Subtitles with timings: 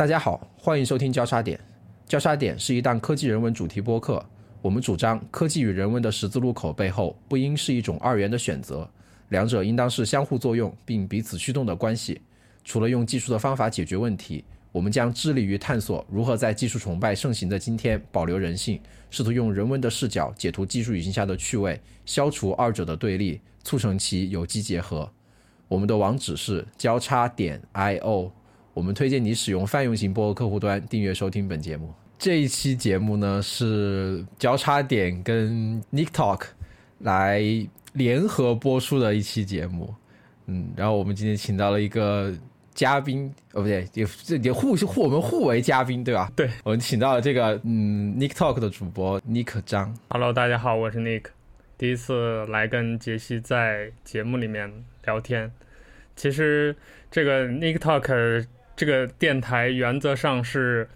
[0.00, 1.60] 大家好，欢迎收听交叉点。
[2.08, 4.24] 交叉点是一档科技人文主题播客。
[4.62, 8.88] 我们主张科技与人文的十字路口背后不应是一种二元的选择，
[9.28, 12.22] 两者应当是相互作用并彼此驱动的关系。
[12.64, 14.42] 除了用技术的方法解决问题，
[14.72, 25.12] 我们将致力于探索如何在技术崇拜盛行的今天保留人性，试图用人文的视角解读技术语境下的趣味，消除二者的对立，促成其有机结合。
[25.68, 28.30] 我们的网址是交叉点 io。
[28.80, 31.92] 我们推荐你使用泛用型播客客户端订阅收听本节目。
[32.18, 36.44] 这一期节目呢是交叉点跟 Nick Talk
[37.00, 37.42] 来
[37.92, 39.94] 联合播出的一期节目。
[40.46, 42.32] 嗯，然后我们今天请到了一个
[42.72, 46.32] 嘉宾，哦不对，也这也互互我们互为嘉宾对吧？
[46.34, 49.94] 对，我们请到了这个嗯 Nick Talk 的主播 Nick 张。
[50.08, 51.24] Hello，大家好，我是 Nick，
[51.76, 54.72] 第一次来跟杰西在节目里面
[55.04, 55.52] 聊天。
[56.16, 56.74] 其实
[57.10, 58.46] 这个 Nick Talk
[58.80, 60.88] 这个电台原则上是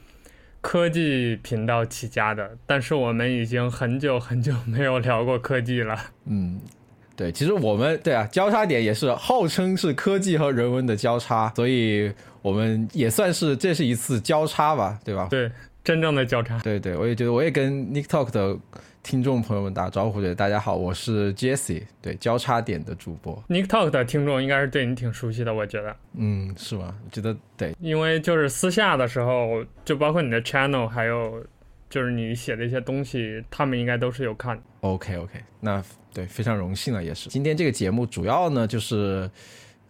[0.62, 5.94] 科技频道起家的，但是我们已经很久很久没有聊过科技了。
[6.24, 6.58] 嗯，
[7.14, 12.10] 对，其实我们对啊，交叉点也是号称是科技和人文的交叉，所以
[12.40, 15.28] 我们也算是这是一次交叉吧，对吧？
[15.30, 15.52] 对，
[15.84, 16.58] 真正的交叉。
[16.60, 18.56] 对对，我也觉得，我也跟 Nick Talk 的。
[19.04, 23.36] 听众朋友们打招呼，对，大家好，我是 Jesse，对，交叉点的主播。
[23.50, 25.94] Nick Talk 的听众应该是对你挺熟悉的，我觉得。
[26.14, 26.96] 嗯，是吗？
[27.04, 31.44] 我觉得对，因为就是私下的时候，就包括你的 channel，还有
[31.90, 34.58] 就是你写的一些东西，他们应该都是有看。
[34.80, 37.28] OK OK，那对，非常荣幸了，也是。
[37.28, 39.30] 今天这个节目主要呢，就是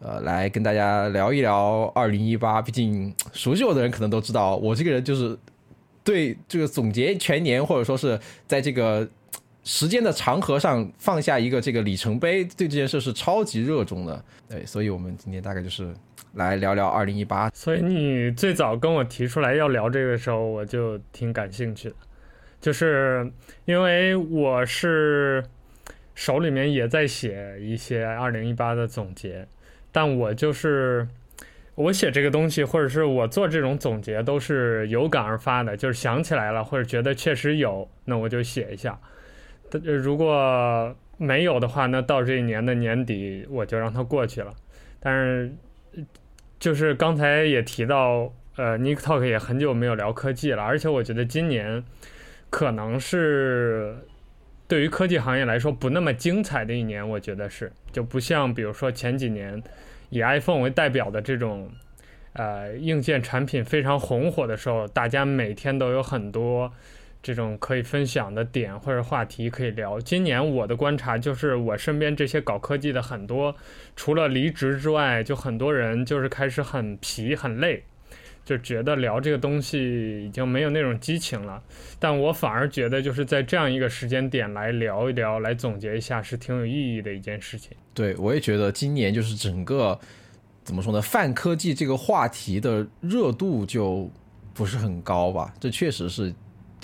[0.01, 2.61] 呃，来跟大家聊一聊二零一八。
[2.61, 5.39] 毕竟熟悉我的人可能都知道，我这个人就是。
[6.05, 9.09] 对这个总结全年，或者说是在这个
[9.65, 14.23] 时间的长河上放下一个这个里程碑，对这件事是超级热衷的。
[14.47, 15.95] 对，所以我们今天大概就是
[16.35, 17.49] 来聊聊二零一八。
[17.55, 21.97] 所以你最早跟我提出来要聊这个时候，我就挺感兴趣的，
[22.61, 23.33] 就是
[23.65, 25.43] 因为我是
[26.15, 29.49] 手里面也在写一些二零一八的总结，
[29.91, 31.09] 但我就是。
[31.77, 38.97] 我写这个东西，或者是我做这种总结，都是有感而发的，就是想起来了，或者觉得确实有，那我就写一下。
[39.83, 44.55] 如果没有的话，那到这一年的年底，我就让它过去了。
[45.01, 45.53] 但是，
[46.61, 51.83] 就是刚才也提到，呃，Nick Talk 也很久没有聊科技了，而且我觉得今年
[52.51, 53.97] 可能是
[54.69, 59.61] 对于科技行业来说不那么精彩的一年，我觉得是，就不像比如说前几年。
[60.11, 61.71] 以 iPhone 为代表的这种，
[62.35, 66.73] 呃，硬件产品非常红火的时候，大家每天都有很多
[67.23, 70.01] 这种可以分享的点或者话题可以聊。
[70.01, 73.57] 今年我的观察就是，我身边这些搞科技的很多，
[73.97, 77.83] 除了离职之外，就很多人就是开始很疲很累。
[78.45, 81.63] 就觉得聊这个东西已经没有那种激情了，
[81.99, 87.73] 但我反而觉得就是在这样一个时间点来聊一聊，来总结一下是挺有意义的一件事情。
[87.95, 89.99] 对，我也觉得今年就是整个
[90.63, 94.11] 怎么说呢，泛科技这个话题的热度就
[94.53, 96.33] 不是很高吧，这确实是。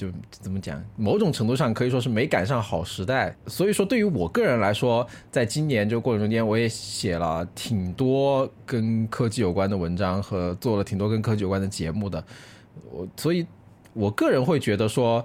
[0.01, 3.37] 就怎么讲，某种程度上可以说是没赶上好时代。
[3.47, 12.25] 所以说，对于我个人来说，在今年这个过程中间，我也写了挺多跟科技有关的文章和做了挺多跟科技有关的节目的。
[12.91, 13.47] 我所以，
[13.93, 15.23] 我个人会觉得说，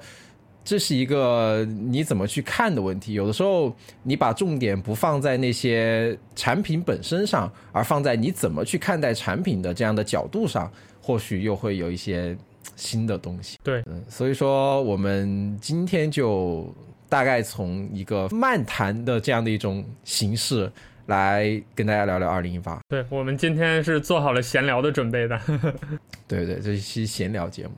[0.61, 3.13] 这是一个你怎么去看的问题。
[3.13, 10.69] 有的时候，你把重点不放在那些产品本身上，而放在你怎么去看待产品的这样的角度上，
[11.01, 12.37] 或许又会有一些。
[12.75, 16.73] 新的东西，对，嗯，所以说我们今天就
[17.07, 20.71] 大概从一个漫谈的这样的一种形式
[21.05, 22.79] 来跟大家聊聊二零一八。
[22.89, 25.39] 对，我们今天是做好了闲聊的准备的。
[26.27, 27.71] 对对，这是一期闲聊节目。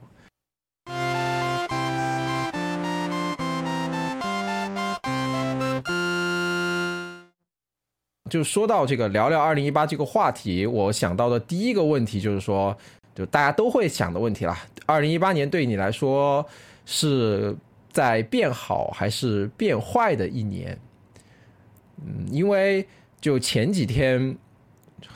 [8.29, 12.77] 就说到这个聊聊二零一八这个话题，我想到的第一个问题就是说。
[13.17, 14.55] 就大家都会想的问题啦，
[14.85, 16.45] 二零一八年对你来说
[16.85, 17.57] 是
[17.89, 20.79] 在变好还是变坏的一年？
[22.05, 22.87] 嗯，因为
[23.19, 24.37] 就前几天，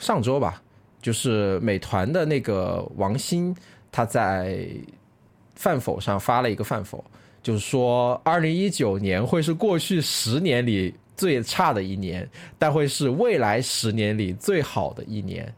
[0.00, 0.60] 上周吧，
[1.00, 3.54] 就是美团的那个王兴，
[3.92, 4.66] 他在
[5.54, 7.04] 饭否上发了一个饭否，
[7.40, 12.28] 就是说二零一九年会是过去十年里最差的一年，
[12.58, 15.54] 但会是未来十年里最好的一年。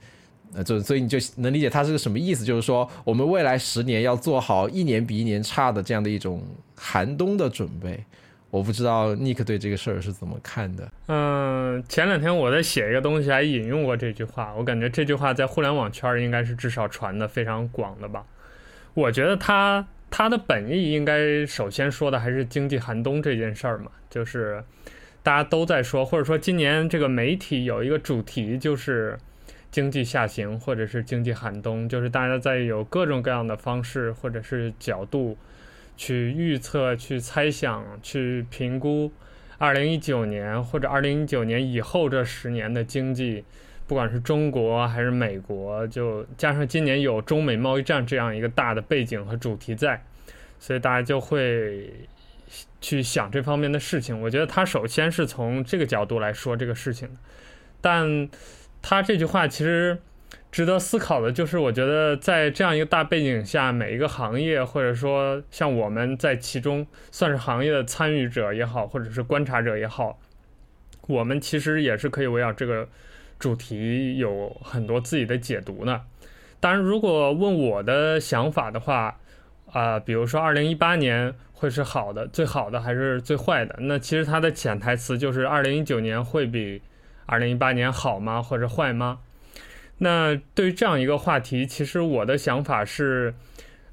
[0.54, 6.42] 呃，就所以你就能理解它是个什么意思，就是说我们未来十年要做好一年比一年差的这样的一种
[6.76, 8.04] 寒冬的准备。
[8.50, 10.88] 我不知道 Nick 对这个事儿是怎么看的。
[11.08, 18.24] 嗯，前两天我在写一个东西，还引用过这句话，我感觉这句话在互联网圈应该是至少传的非常广的吧。
[18.94, 24.62] 我觉得他他的本意应该首先说的还是经济寒冬这件事儿嘛，就是
[25.24, 29.18] 大家都在说，或者说今年这个媒体有一个主题就是
[29.74, 35.36] 经济下行或者是经济寒冬，就是大家在有各种各样的方式或者是角度
[35.96, 39.10] 去预测、去猜想、去评估
[39.58, 43.42] 二零一九年或者二零一九年以后这十年的经济。
[43.88, 50.00] 不管是中国还是美国，就加上今年有中美贸易战这样一个大的背景和主题在，
[50.60, 51.92] 所以大家就会
[52.80, 54.18] 去想这方面的事情。
[54.22, 57.10] 我觉得他首先是从这个角度来说这个事情，
[57.82, 58.26] 但
[58.86, 59.98] 他这句话其实
[60.52, 70.20] 值得思考的就是，我觉得在这样一个大背景下，每一个行业或者说像我们在其中算是行业的参与者也好，或者是观察者也好，
[71.08, 72.86] 我们其实也是可以围绕这个。
[73.36, 76.02] 主题有很多自己的解读呢。
[76.60, 79.18] 当然，如果问我的想法的话，
[79.72, 83.74] 啊、比如说二零一八年会是好的、最好的还是最坏的？
[83.80, 86.80] 那其实它的潜台词就是二零一九年会比
[87.26, 89.20] 二零一八年好吗，或者坏吗？
[89.98, 93.34] 那对于这样一个话题，其实我的想法是，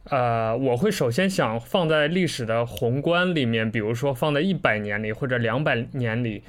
[0.06, 6.44] 呃，我会首先想放在历史的宏观里面，比如说放在一百年里或者两百年里。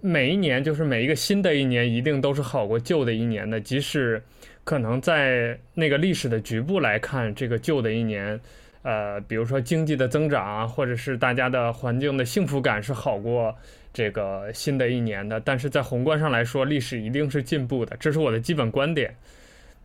[0.00, 3.60] 每一年就是每一个新的一年，一定都是好过旧的一年的。
[3.60, 4.22] 即使
[4.64, 8.40] 可能在那个历史的局部来看，这个旧的一年，
[8.80, 13.54] 呃，比如说经济的增长啊，或者是大家的环境的幸福感是好过
[13.94, 15.40] 这个新的一年的。
[15.40, 19.16] 但是在宏观上来说，历史一定是进步的，这是我的基本观点。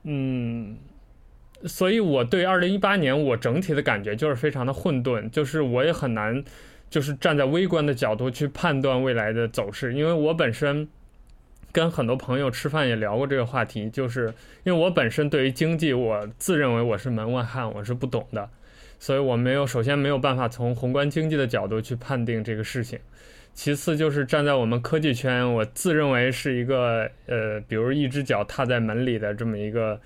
[0.03, 0.75] 嗯，
[1.63, 6.43] 所以我对二零一八年我整体的感觉就是非常的混沌，就是我也很难。
[6.89, 10.87] 就是站在微观的角度去判断未来的走势，因为我本身
[11.71, 14.33] 跟很多朋友吃饭也聊过这个话题，就是
[14.63, 18.49] 因为我本身对于经济，我自认为我是门外汉，我是不懂的，
[18.97, 22.97] 所以我没有首先没有办法从宏观经济的角度去判定这个事情，
[23.53, 29.99] 其次就是站在我们科技圈，我自认为是一个呃，比如一只脚踏在门里的这么一个。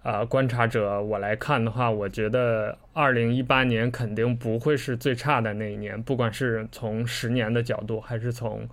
[0.00, 8.66] 啊、观察者，我来看的话，我觉得二零一八年肯定不会是最差的那一年，不管是从十年的角度，还是从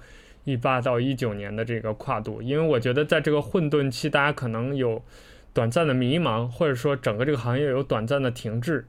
[0.45, 5.04] 一八到一九年的这个跨度，因为我觉得在这个混沌期，大家可能有
[5.51, 8.86] 短暂的迷茫，或者说整个这个行业有短暂的停滞，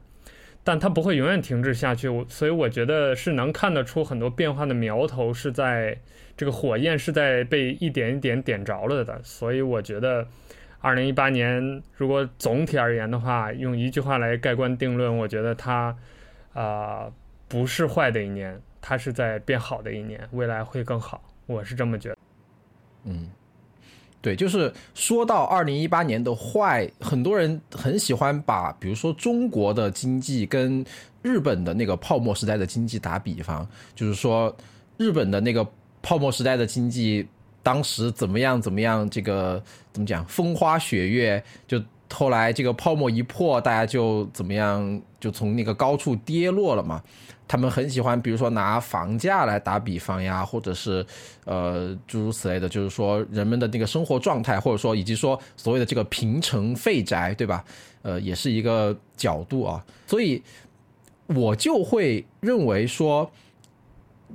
[0.67, 5.97] 但它不会永远停滞下去，所以我觉得是能看得出很多变化的苗头，是在
[6.35, 10.27] 这个火焰是在被一点一点点着了的，所以我觉得。
[10.79, 15.95] 二零一八年，如果总体而言的话，用一句话来盖棺定论，我觉得它，
[16.53, 17.11] 啊、
[17.47, 22.17] 不是坏的一年，它是在变好的一年，未来会更好，我是这么觉得。
[23.05, 23.27] 嗯，
[24.21, 30.85] 对，就是说到二零一八年的坏，很多人很喜欢把，比如说中国的经济跟
[31.21, 34.55] 日本的那个泡沫时代的经济打比方，就是说
[34.97, 35.65] 日本的那个
[36.01, 37.27] 泡沫时代的经济。
[37.63, 38.61] 当时怎么样？
[38.61, 39.09] 怎么样？
[39.09, 39.61] 这个
[39.91, 40.23] 怎么讲？
[40.25, 45.01] 风花雪月，就后来这个泡沫一破，大家就怎么样？
[45.19, 47.03] 就从那个高处跌落了嘛。
[47.47, 51.05] 他们很喜欢，比如说拿房价来打比方呀，或者是
[51.45, 57.63] 呃诸如此类的，就是说人们的那个生活状态，或者说以及说所谓的这个平城废宅，对吧？
[58.01, 59.83] 呃，也是一个角度啊。
[60.05, 60.41] 所以
[61.27, 63.31] 我就会认为说。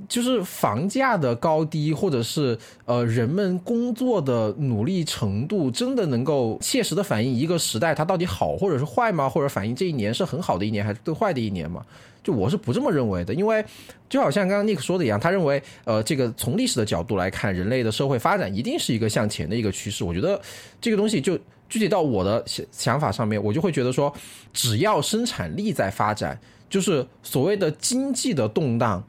[0.08, 9.28] 就是房价的高低，或者是呃人们工作的努力程度，真的能够切实的反映一个时代它到底好或者是坏吗？
[9.28, 11.84] 或者反映这一年是很好的一年还是最坏的一年吗？
[12.24, 13.64] 就我是不这么认为的，因为
[14.08, 20.04] 就好像刚刚尼克说的一样，他认为呃这个从历史的角度来看，人类的社会发展一定是一个向前的一个趋势。
[20.04, 20.40] 我觉得
[20.80, 24.12] 这个东西就具体到我的想想法上面，我就会觉得说，
[24.52, 26.38] 只要生产力在发展，
[26.70, 29.04] 就是所谓的经济的动荡。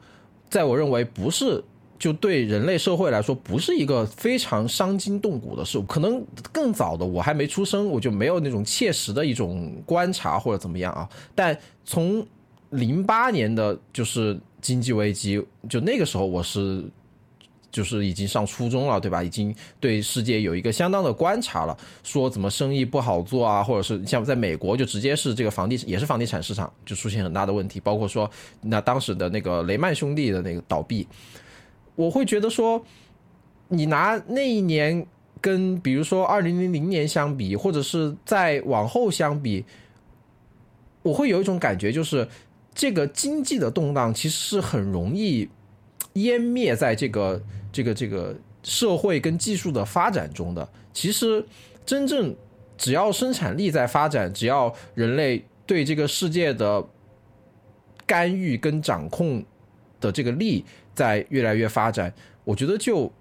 [0.48, 1.62] 在我认为，不是
[1.98, 5.80] 就对人类社会来说，不是一个非常伤筋动骨的事。
[5.88, 11.08] 可能更早的我还没出生，我就没有那种切实的一种观察或者怎么样啊。
[11.34, 12.26] 但从
[12.70, 16.84] 零八年的就是经济危机，就那个时候我是。
[17.74, 19.20] 就是已经上初中了，对吧？
[19.20, 31.04] 已经对世界有一个相当的观察了，说怎么生意不好做啊，或者是像在美国就直接是这个房地也是房地产市场就出现很大的问题，包括说那当时的那个雷曼兄弟的那个倒闭，
[31.96, 32.80] 我会觉得说，
[33.66, 35.04] 你拿那一年
[35.40, 39.64] 跟比如说二零零零年相比，或者是再往后相比，
[41.02, 42.28] 我会有一种感觉，就是
[42.72, 45.48] 这个经济的动荡其实是很容易
[46.14, 47.42] 湮灭在这个。
[47.74, 51.44] 这个这个社会跟技术的发展中的，其实
[51.84, 52.32] 真正
[52.78, 56.86] 只要生产力在发展，只要人类对这个世界的
[58.06, 59.44] 干预跟掌控
[60.00, 63.12] 的这个力在越来越发展，我觉得就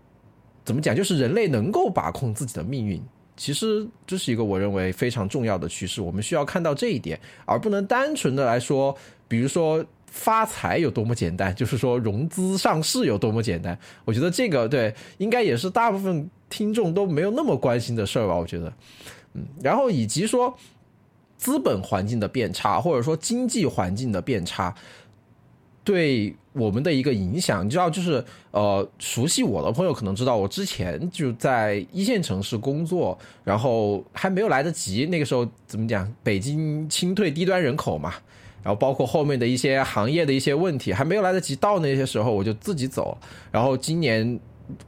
[0.64, 3.02] 怎么讲，就是人类能够把控自己的命运，
[3.36, 6.00] 其实这是一个我认为非常重要的趋势。
[6.00, 8.96] 我们需要看到这一点，而不能单纯的来说，
[9.28, 9.84] 比如说
[10.14, 13.78] 发财有多么简单，就是说融资上市有多么简单。
[14.06, 18.36] 我觉得这个对，应该也是大部分听众都没有那么关心的事儿吧。
[18.36, 18.72] 我觉得，
[19.34, 20.56] 嗯，然后以及说。
[21.36, 24.74] 资本环境的变差，或者说经济环境的变差，
[25.84, 38.14] 对我们的一个影响，你知道，就是呃，熟悉我的朋友可能知道，我之前就在一线城市工作，然后还没有来得及，那个时候怎么讲，北京清退低端人口嘛，
[38.64, 43.18] 然后包括后面的一些行业的一些问题，还没有来得及到那些时候，我就自己走，
[43.52, 44.40] 然后今年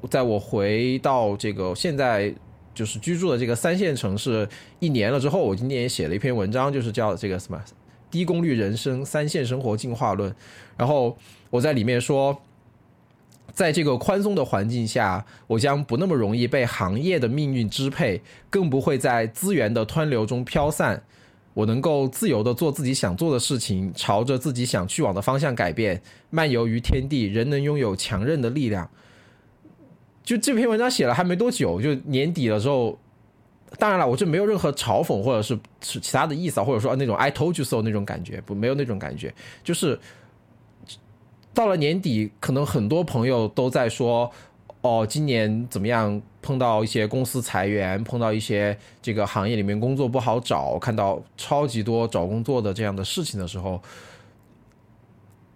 [0.10, 2.34] 在我回到这个现在。
[2.74, 4.46] 就是居住的这个三线城市
[4.82, 7.58] 一年了之后，我今年也写了一篇文章，就是叫这个什么
[8.12, 10.36] “低功率人生三线生活进化论”。
[10.76, 11.18] 然后
[11.50, 12.38] 我在里面说，
[13.54, 21.02] 在这个宽松的环境下，我将不那么容易被行业的命运支配，更不会在资源的湍流中飘散。
[21.56, 27.24] 我能够自由地做自己想做的事情，朝着自己想去往的方向改变，漫游于天地。
[27.24, 28.88] 人能拥有强韧的力量。
[30.22, 33.00] 就这篇文章写了还没多久，就年底了之后，
[33.80, 39.34] 当然了，我这没有任何嘲讽或者是是其他的意思啊，或者说那种 I told you so 那种感觉，不，没有那种感觉，
[39.64, 39.98] 就是
[41.54, 44.30] 到了年底，可能很多朋友都在说，
[44.86, 53.82] 哦，今年怎么样，碰到一些公司裁员，碰到一些这个行业里面工作不好找，看到超级多找工作的这样的事情的时候，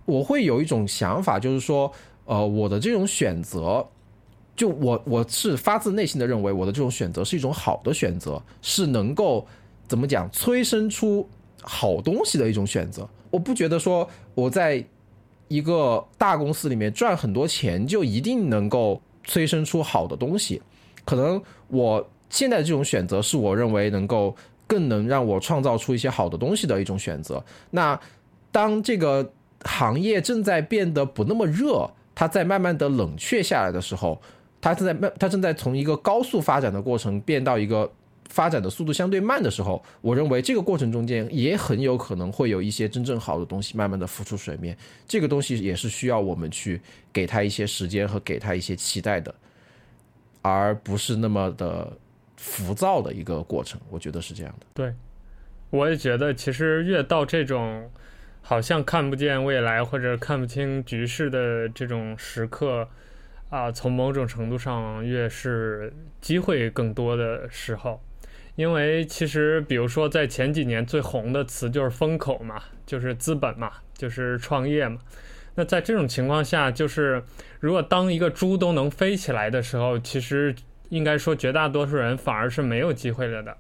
[0.06, 1.92] 我会有一种想法，就是说，
[2.26, 3.86] 呃，我的这种选择。
[4.56, 9.46] 就我我是发自内心的认为，我的这种选择是一种好的选择，是能够
[9.88, 11.30] 怎么讲催生出
[11.62, 13.08] 好东西的一种选择。
[13.30, 14.84] 我不觉得说我在
[15.48, 20.62] 一个大公司里面赚很多钱就一定能够催生出好的东西。
[21.06, 24.36] 可能我现在这种选择是我认为能够
[24.68, 27.44] 更能让我创造出一些好的东西的一种选择。
[27.72, 28.00] 那
[28.52, 29.32] 当这个
[29.64, 34.22] 行业正在变得不那么热，它在慢慢的冷却下来的时候。
[34.62, 37.90] 它正在慢，它正在从一个高速发展的过程变到一个
[38.30, 44.78] 发展的速度相对慢的时候，我认为这个过程中间也很有可能会有一些真正好的东西慢慢的浮出水面。
[45.08, 46.80] 这个东西也是需要我们去
[47.12, 49.34] 给它一些时间和给它一些期待的，
[50.42, 51.92] 而不是那么的
[52.38, 53.82] 浮躁的一个过程。
[53.90, 54.66] 我觉得是这样的。
[54.74, 54.94] 对，
[55.72, 57.90] 我也觉得，其实越到这种
[58.42, 62.88] 好像看不见未来或者看不清局势的这种时刻。
[63.50, 68.00] 啊，从某种程度上，越是机会更多的时候，
[68.60, 75.00] 因为其实，比如说在前几年最红的词就是风口嘛，就是资本嘛，就是创业嘛。
[75.56, 77.24] 那在这种情况下，就是
[77.62, 80.54] 如果当一个猪都能飞起来的时候，其实
[80.90, 83.56] 应该说绝大多数人反而是没有机会了的，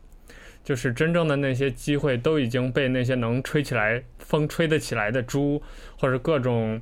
[0.65, 5.63] 就是真正的那些机会都已经被那些能吹起来、风吹得起来的猪
[5.98, 6.82] 或者各种。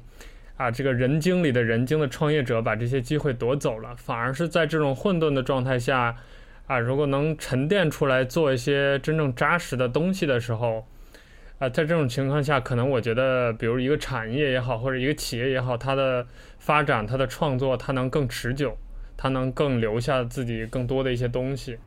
[0.55, 6.15] 啊，这个人精里的人精的创业者把这些机会夺走了，反而是在这种混沌的状态下，
[6.67, 10.85] 啊，如果能沉淀出来做一些真正扎实的东西的时候，
[11.59, 16.27] 啊，在这种情况下，可能我觉得，比如一个产业也好，或者一个企业也好，它的
[16.59, 18.77] 发展、它的创作，它能更持久，
[19.15, 21.77] 它能更留下自己更多的一些东西。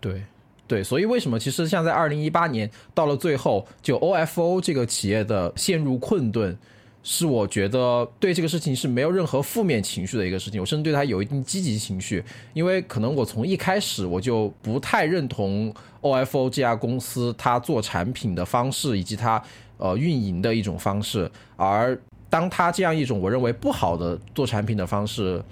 [0.00, 0.22] 对，
[0.66, 6.56] 对，所以为什么其实像在二零一八年到了最后，就 OFO 这个企业的陷入困顿。
[7.04, 12.22] 是我觉得对这个事情是没有任何负面情绪的一个事情，我甚至对他有一定积极情绪，
[12.54, 19.42] 因为可能我从一开始我就不太认同 OFO 这家公司它做产品的方式以及它
[19.78, 25.42] 呃运营的一种方式，而当它这样一种我认为不好的做产品的方式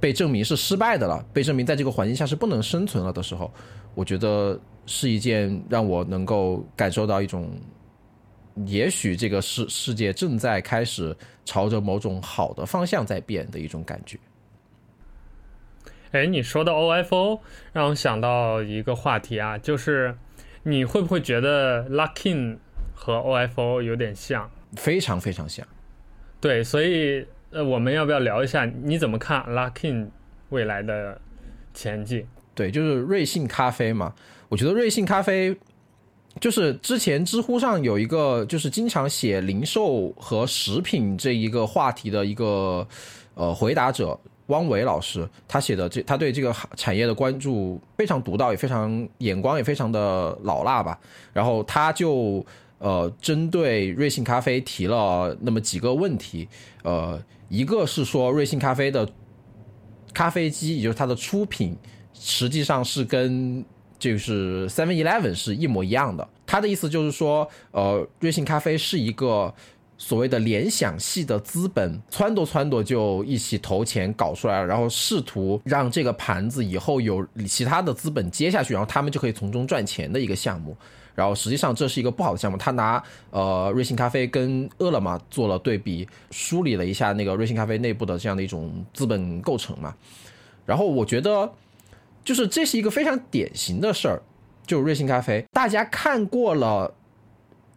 [0.00, 3.48] 被证明是失败的了，被证明在这个环境下是不能生存了的时候，
[3.94, 7.48] 我觉得是一件让我能够感受到一种。
[8.66, 14.18] 也许这个世世界正在开始朝着某种好的方向在变的一种感觉。
[16.12, 17.40] 哎，你说的 OFO
[17.72, 20.16] 让我想到一个话题啊，就是
[20.62, 22.56] 你会不会觉得 Luckin
[22.94, 24.48] 和 OFO 有点像？
[24.76, 25.66] 非常非常像。
[26.40, 30.08] 对，所以呃，我们要不要聊一下你怎么看 Luckin
[30.50, 31.20] 未来的
[31.72, 32.24] 前景？
[32.54, 34.14] 对，就是瑞幸咖啡嘛，
[34.48, 35.56] 我觉得瑞幸咖啡。
[36.44, 42.86] 就是之前知乎上有一个，就是经常写零售和食品这一个话题的一个
[43.32, 51.00] 呃回答者，汪伟老师，他写的这他对这个产业的关注非常独到，也非常眼光也非常的老辣吧。
[51.32, 52.44] 然后他就
[52.76, 56.46] 呃针对瑞幸咖啡提了那么几个问题，
[56.82, 59.08] 呃，一个是说瑞幸咖啡的
[60.12, 61.74] 咖啡机，也就是它的出品，
[62.12, 63.64] 实际上是跟
[64.12, 66.28] 就是 Seven Eleven 是一模一样的。
[66.46, 69.52] 他的意思就是说，呃，瑞幸咖啡是一个。
[69.96, 80.76] 所谓的联想系的资本，撺掇撺掇就一起投钱搞出来了，然后试图让这个盘子以后有其他的资本接下去，然后他们就可以从中赚钱的一个项目。
[81.14, 82.58] 然后实际上这是一个不好的项目。
[82.58, 89.94] 他拿呃瑞幸咖啡跟饿了么做了对比，梳理了一下那个瑞幸咖啡内部的这样的一种资本构成嘛。
[90.66, 91.48] 然后我觉得，
[92.24, 94.22] 就是这是一个非常典型的事儿，
[94.66, 96.94] 就瑞幸咖啡，大家看过了。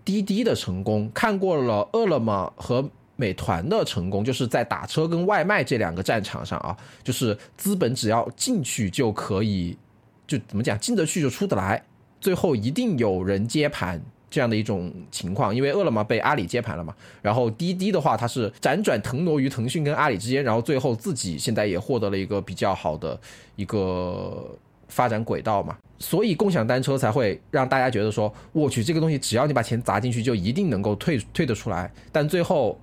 [0.06, 9.78] 滴滴的成功，看过了饿了么和美团的成功，就是在打车跟外卖这两个战场上啊，就是资本只要进去就可以，
[10.26, 11.84] 就怎么讲，进得去就出得来，
[12.22, 15.56] 最后一定有人接盘这样的一种情况。
[15.56, 23.20] 因为饿了么被阿里接盘了嘛，然后滴滴的话，它是辗转腾挪于腾讯跟阿里之间，然后最后自己现在也获得了一个比较好的
[23.56, 24.58] 一个。
[24.90, 31.92] 发展轨道嘛，所以共享单车才会让大家觉得说，我去这个东西，只要你把钱砸进去，就一定能够退退得出来。
[32.10, 32.80] 但最后，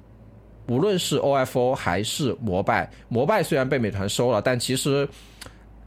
[0.67, 5.09] 无论是 OFO 还是摩拜，摩拜虽然被美团收了，但其实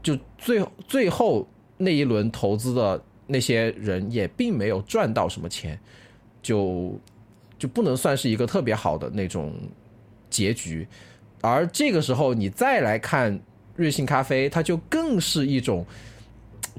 [0.02, 1.48] 就最最后
[1.78, 5.78] 那一轮投资的那些人也并没有赚到什么钱，
[6.42, 7.00] 就
[7.60, 9.54] 就不能算是一个特别好的那种
[10.30, 10.88] 结局。
[11.42, 13.40] 而这个时候你再来看
[13.76, 15.86] 瑞幸咖啡，它就更是一种。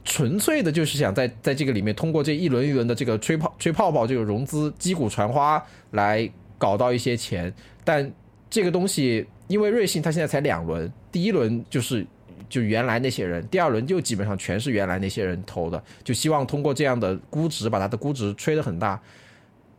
[0.05, 7.52] 纯粹的就是想在在这个里面通过这一轮一轮的这个吹泡吹泡泡这个融资击鼓传花来搞到一些钱，
[7.84, 8.11] 但
[8.49, 12.06] 这个东西因为瑞幸它现在才两轮，第一轮就是
[12.49, 19.00] 就原来那些人，第二轮就基本上全是原来那些人投的，就希望通过这样的估值把它的估值吹得很大，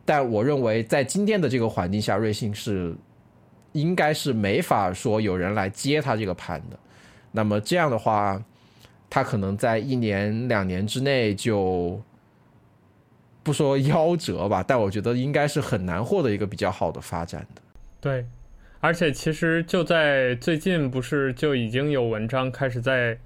[0.04, 2.94] 但我认为在今天的这个环境下，瑞幸是
[3.72, 6.78] 应该是没法说有人来接它这个盘的，
[7.32, 8.42] 那么这样的话。
[9.12, 12.00] 他可能在一年两年之内就
[13.42, 17.60] 不说夭折吧，但我觉得应该是很难获得一个比较好的发展的。
[18.00, 18.24] 对，
[18.80, 23.18] 而且其实就在最近，不是就已经有文章开始在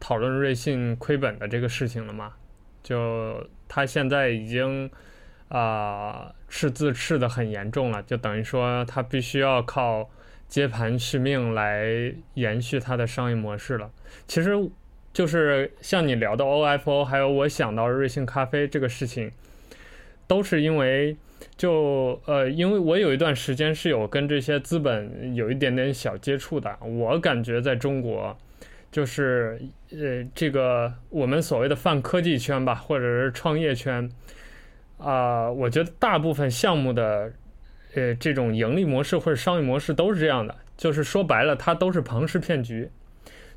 [0.00, 2.32] 讨论瑞幸亏本的这个事情了吗？
[2.82, 4.90] 就他现在已经
[5.48, 10.10] 啊、呃、赤字赤的很严重了，就等于说他必须要靠
[10.48, 13.90] 接盘续命来延续他的商业模式了。
[14.26, 14.70] 其实。
[15.14, 19.30] 就是像你聊的 OFO，还有我想到瑞幸咖啡这个事情，
[20.26, 21.16] 都是因为
[21.56, 26.76] 就呃，因为我有一段时间是有跟这些资本有一点点小接触的。
[26.80, 28.36] 我感觉在中国，
[28.90, 34.10] 就是呃，这个我们所谓的泛科技圈吧，或者是创业圈，
[34.98, 37.32] 啊、我觉得大部分项目的
[37.94, 42.90] 呃这种盈利模式或者商业模式都是这样的，就是说白了，它都是庞氏骗局。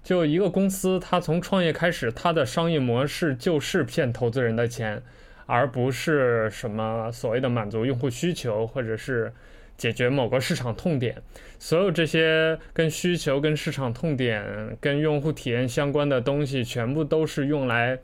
[0.04, 5.02] 就一个公司，它从创业开始，它的商业模式就是骗投资人的钱，
[5.48, 9.34] 而不是什么所谓的满足用户需求，或者是
[9.76, 11.20] 解决某个市场痛点。
[11.58, 17.98] 所有这些跟需求、跟市场痛点、跟用户体验相关的东西，全部都是用来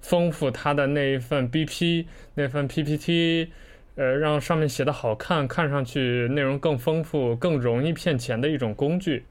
[0.00, 3.50] 丰富它的那一份 BP、那份 PPT，
[3.96, 9.24] 呃，让上面写的好看，看上去内容更丰富、更容易骗钱的一种工具。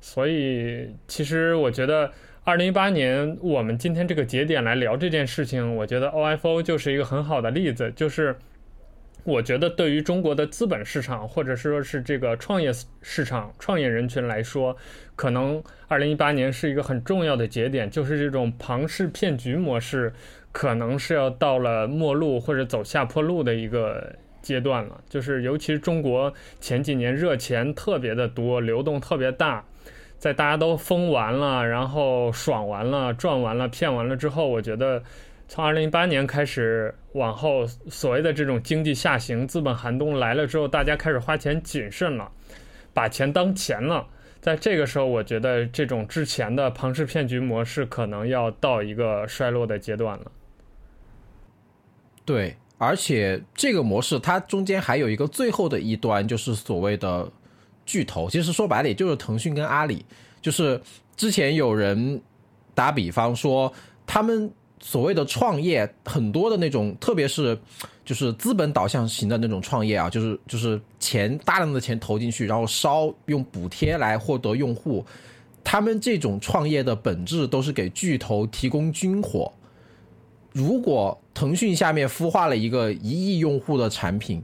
[0.00, 2.12] 所以，其实我觉得，
[2.46, 7.92] 二零一八年我们今天这个节点来聊这件事情，我觉得 OFO 就是一个很好的例子。
[7.96, 8.36] 就是
[9.24, 12.70] 我觉得，对于中国的资本市场，或者说是这个创业
[13.02, 14.76] 市场、创业人群来说，
[15.16, 20.12] 可能二零一八年是一个很重要的节点，就是这种庞氏骗局模式，
[20.52, 25.00] 可能是要到了末路或者走下坡路的一个阶段了。
[25.08, 29.64] 就是尤其是中国前几年热钱特别的多，流动特别大。
[30.18, 35.02] 在大家都疯完了，然后爽完了，赚完了，骗完了之后，我觉得
[35.46, 42.30] 从二零一八年开始往后，所谓的这种经济下行、资本寒冬来了之后，大家开始花钱谨慎了，
[42.94, 44.06] 把钱当钱了。
[44.40, 50.32] 在这个时候，我觉得这种之前的庞氏骗局模式可能要到一个衰落的阶段了。
[52.24, 57.30] 对，而且这个模式它中间还有一个最后的一端，就是所谓的。
[57.86, 58.28] 巨头。
[58.28, 60.04] 其实说白了也就是腾讯跟阿里，
[60.42, 60.78] 就是
[61.16, 62.20] 之前有人
[62.74, 63.72] 打比方说，
[64.06, 67.58] 他们所谓的创业很多的那种，特别是
[68.04, 75.04] 就是资本导向型的那种创业啊，就是就是钱大量的钱投进去，然后烧用补贴来获得用户，
[75.64, 79.50] 他们这种创业的本质都是给巨头提供军火。
[80.52, 84.42] 如果腾讯下面孵化了一个一亿用户的产品，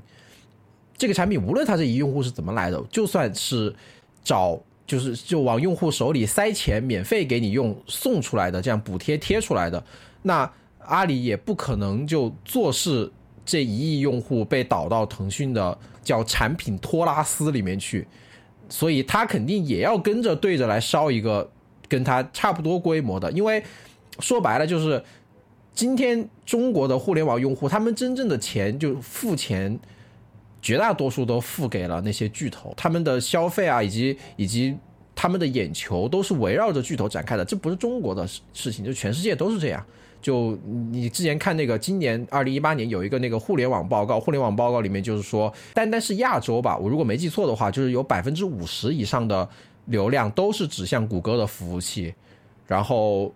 [1.02, 3.74] 这个产品无论它这一用户是怎么来的，就算是
[4.22, 9.84] 找就是就往用户手里塞钱，免费给你用送出来的，这样补贴贴出来的，
[10.22, 13.10] 那阿里也不可能就坐视
[13.44, 18.06] 这一亿用户被导到腾讯的叫产品托拉斯里面去。
[18.68, 21.50] 所以他肯定也要跟着对着来烧一个
[21.88, 23.60] 跟他差不多规模的，因为
[24.20, 25.02] 说白了就是
[25.74, 29.76] 今天中国的互联网用户，他们真正的钱就付钱，
[30.62, 34.74] 绝大多数都付给了那些巨头，他们的消费啊，以及以及
[35.14, 39.84] 他们的眼球都是围绕着巨头展开的，这不是中国的事情，就全世界都是这样。
[40.22, 40.56] 就
[40.92, 49.48] 你之前看那个今年二零一八年有一个那个互联网报告，互联网报告里面就是说，单单是亚洲吧，我如果没记错的话，就是有百分之五十以上的
[49.86, 52.14] 流量都是指向谷歌的服务器，
[52.68, 53.34] 然后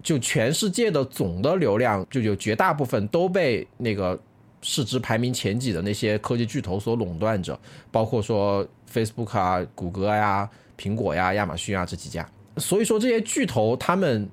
[0.00, 4.16] 就全世界的总的流量就有绝大部分都被那个
[4.62, 7.58] 市值排名前几的那些科技巨头所垄断着，
[7.90, 14.28] 包括说 Facebook 啊、谷歌呀、苹果呀、亚马逊啊这几家，所以说这些巨头他们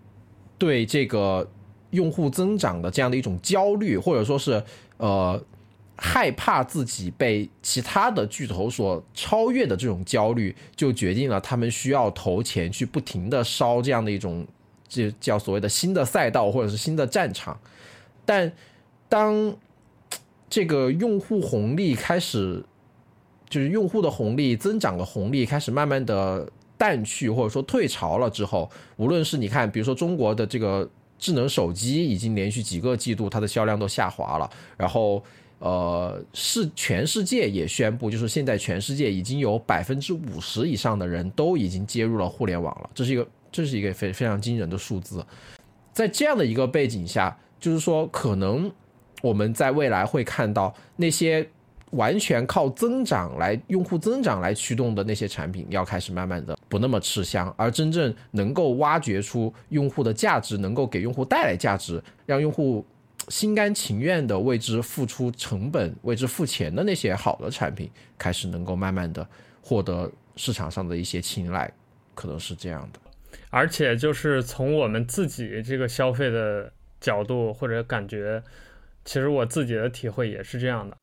[0.58, 1.50] 对这个。
[1.92, 4.62] 用户增长的这样的一种焦虑，或者说是
[4.98, 5.42] 呃
[5.96, 14.46] 害怕自己被其他的巨头所超越的这种焦虑，就决定了他们需要投钱去不停的烧这样的一种
[14.90, 17.58] 这叫所谓的新的赛道或者是新的战场。
[18.26, 18.52] 但
[19.08, 19.56] 当
[20.56, 22.64] 这个用户红利开始，
[23.50, 30.90] 就是用户的红利增长的红利开始慢慢的淡去或者说退潮了之后，无论是你看，比如说中国的这个。
[31.18, 35.24] 智能手机已经连续几个季度它的销量都下滑了，然后
[35.60, 45.26] 呃是全世界也宣布，就是现在全世界已经有百分之五十以上的人都已经接入了互联网了，这是一个这是一个非非常惊人的数字。
[45.94, 48.70] 在这样的一个背景下，就是说可能
[49.26, 51.48] 我们在未来会看到那些。
[51.92, 62.86] 完全靠增长来用户增长来驱动的那些产品，要开始慢慢的不那么吃香，而真正能够挖掘出用户的价值，能够给用户带来价值，让用户
[63.30, 69.26] 心甘情愿的为之付出成本、为之付钱的那些好的产品，开始能够慢慢的
[69.62, 71.72] 获得市场上的一些青睐，
[72.14, 73.00] 可能是这样的。
[73.52, 78.44] 而且就是从我们自己这个消费的角度或者感觉，
[79.06, 80.98] 其实我自己的体会也是这样的。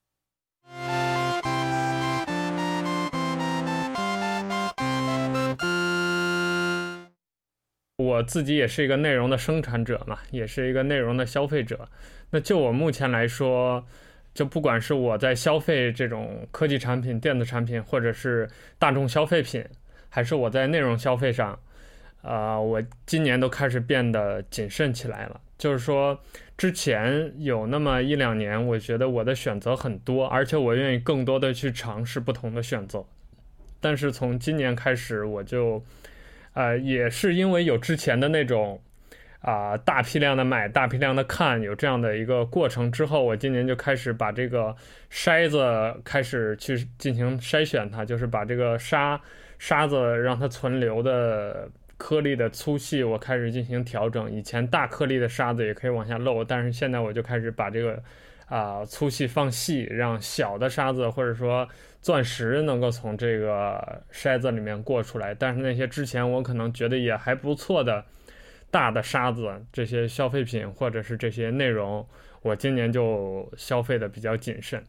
[7.97, 11.89] 我自己也是一个内容的生产者嘛，也是一个内容的消费者。
[12.31, 13.87] 那就我目前来说，
[14.35, 19.65] 就不管是我在消费这种科技产品、电子产品，或者是大众消费品，
[20.09, 21.53] 还是我在内容消费上，
[22.23, 25.41] 啊、呃，我今年都开始变得谨慎起来了。
[25.57, 26.21] 就是说，
[26.63, 33.05] 之前有那么一两年，我觉得我的选择很多，而且我愿意更多的去尝试不同的选择。
[33.81, 35.83] 但是从今年开始，我就。
[36.55, 38.81] 呃，也是因为有之前的那种
[39.41, 44.73] 啊、大批量的买，大批量的看，有这样的一个过程之后，我今年就开始把这个
[45.11, 45.61] 筛子
[46.05, 49.21] 开始去进行筛选它，就是把这个沙
[49.59, 51.69] 沙子让它存留的
[52.03, 54.29] 颗粒的粗细，我开始进行调整。
[54.29, 58.03] 以前大颗粒的沙子也可以往下漏，但是现在我就开始把这个
[58.47, 61.69] 啊、粗细放细，让小的沙子或者说。
[62.03, 68.05] 钻石能够从这个筛子里面过出来，但是那些之前我可能觉得也还不错的
[68.73, 72.05] 大的沙子，这些消费品或者是这些内容，
[72.43, 74.83] 我今年就消费的比较谨慎。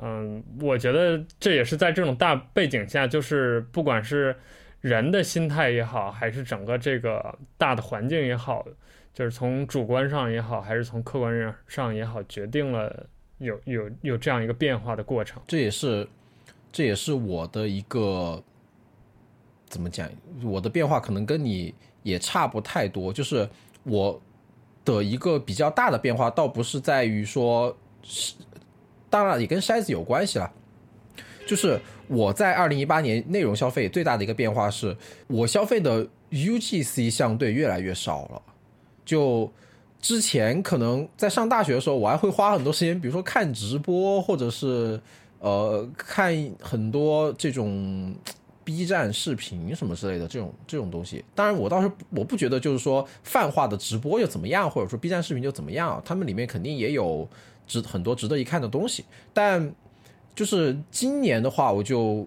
[0.00, 4.36] 嗯，我觉得这也是在这种大背景下，就是不管是
[4.80, 8.64] 人的心态也好，还是整个这个大的环境也好，
[9.12, 13.06] 就是从主观上也好，还是从客观上也好，决定了
[13.38, 15.42] 有有有这样一个变化的过程。
[15.46, 16.08] 这也是。
[16.70, 18.40] 这也是我的一个
[19.64, 20.06] 怎么讲？
[20.44, 23.10] 我的变化可能跟你也差不太多。
[23.10, 23.48] 就是
[23.84, 24.20] 我
[24.84, 28.34] 的一个比较大的变化，倒不是在于说是，
[29.08, 30.52] 当然也跟筛子有关系了。
[31.46, 38.42] 就是我在二零一八年内容消费最大的一个变化是，我消费的 UGC 相对越来越少了。
[39.04, 39.50] 就
[40.00, 45.00] 之前可能在上大学的时候，我还会花很多时间，比如说看直播，或者是。
[45.40, 48.12] 呃，看很多这种
[48.64, 57.28] B 站视频什么之类的这种这种东西，当然我倒是我不觉得就是说泛化的直播又怎么样，或者说 B 站视频就怎么样，他们里面肯定也有
[57.68, 59.04] 值很多值得一看的东西。
[59.32, 59.72] 但
[60.38, 62.24] 就是今年的话，我就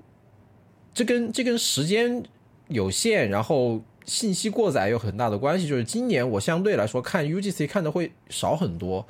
[0.93, 2.21] 这跟这跟时间
[2.67, 9.07] 有限，然后信息过载有很大的关系，就是今年我相对来说看 UGC 看的会少很多。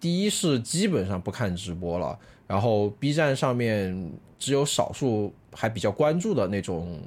[0.00, 7.00] 第一是基本上不看直播了，然后 B 站上面只有少数还比较关注的那种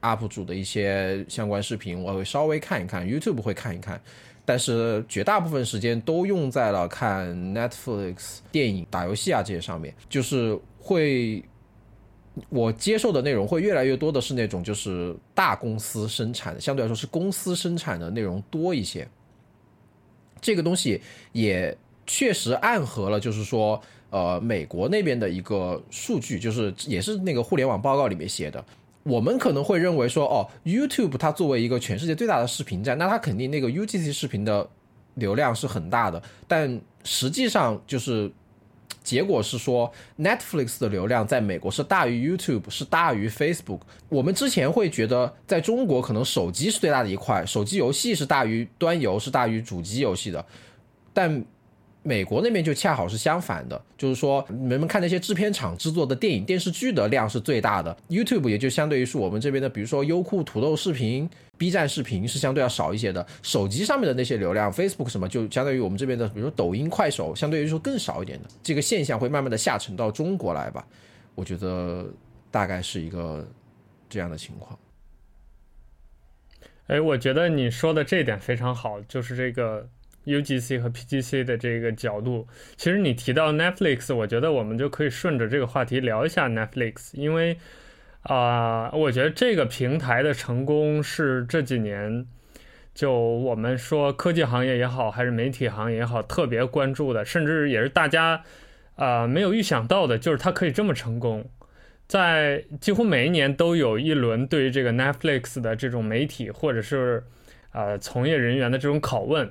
[0.00, 4.00] UP 主的一些相关视频，我会稍微看一看，YouTube 会看一看，
[4.48, 11.44] 但是绝大部分时间都用在了看 Netflix 电影、打游戏啊这些上面，就是会。
[12.50, 19.08] 我接受的内容会越来越多的是那种就是大公司生产的，相对来说是公司生产的内容多一些。
[20.40, 28.64] 这个东西也确实暗合了，就是说，呃，美国那边的一个数据，就是也是那个互联网报告里面写的。
[29.08, 34.68] 我们可能会认为说，哦，YouTube 它作为一个全世界最大的视频站，那它肯定那个 UGC 视频的
[35.14, 38.30] 流量是很大的，但实际上就是。
[39.04, 43.80] 结果是说，Netflix 的流量在美国是大于 YouTube，是大于 Facebook。
[44.10, 50.44] 我们之前会觉得，在中国可能手机是最大的一块，手机游戏是大于端游，是大于主机游戏的，
[51.14, 51.42] 但。
[52.02, 63.26] 美国那边就恰好是相反的，就是说，人们看那些制片厂制作的电影、电视剧的量是最大的，YouTube 也就相对于是我们这边的，比如说优酷、土豆视频、B 站视频是相对要少一些的。
[63.42, 68.48] 手机上面的那些流量，Facebook 什么就相对于我们这边的，比如说抖音、快手，相对于说更少一点的。
[68.62, 70.86] 这个现象会慢慢的下沉到中国来吧？
[71.34, 72.06] 我觉得
[72.50, 73.46] 大概是一个
[74.08, 74.78] 这样的情况。
[76.86, 79.86] 哎，我觉得你说的这点非常好，就是这个。
[80.28, 87.56] UGC 和 PGC 的这个角度，其实你提到 Netflix，我觉得我们就可以顺着这个话题聊一下 Netflix，因为
[88.22, 92.26] 啊、我觉得这个平台的成功是这几年
[92.94, 98.42] 就我们说科技行业也好，还是媒体行业也好，特别关注的，甚至也是大家
[98.96, 101.48] 啊、没有预想到的，就是它可以这么成功，
[102.06, 107.22] 在几乎每一年都有一轮对于这个 Netflix 的这种媒体或者是
[107.72, 109.50] 呃从业人员的这种拷问。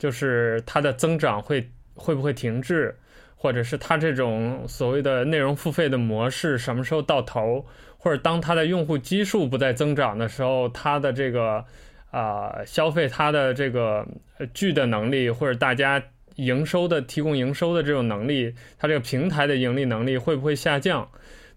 [0.00, 2.96] 就是它的增长会会不会停滞，
[3.36, 7.66] 或者是它这种所谓的内容付费的模式什么时候到头，
[7.98, 11.62] 或者当它的用户基数不再增长的时候，它的这个
[12.10, 14.06] 啊、消费它的这个
[14.54, 16.02] 剧的能力，或者大家
[16.36, 21.06] 营收的提供营收的这种能力，它这个平台的盈利能力会不会下降？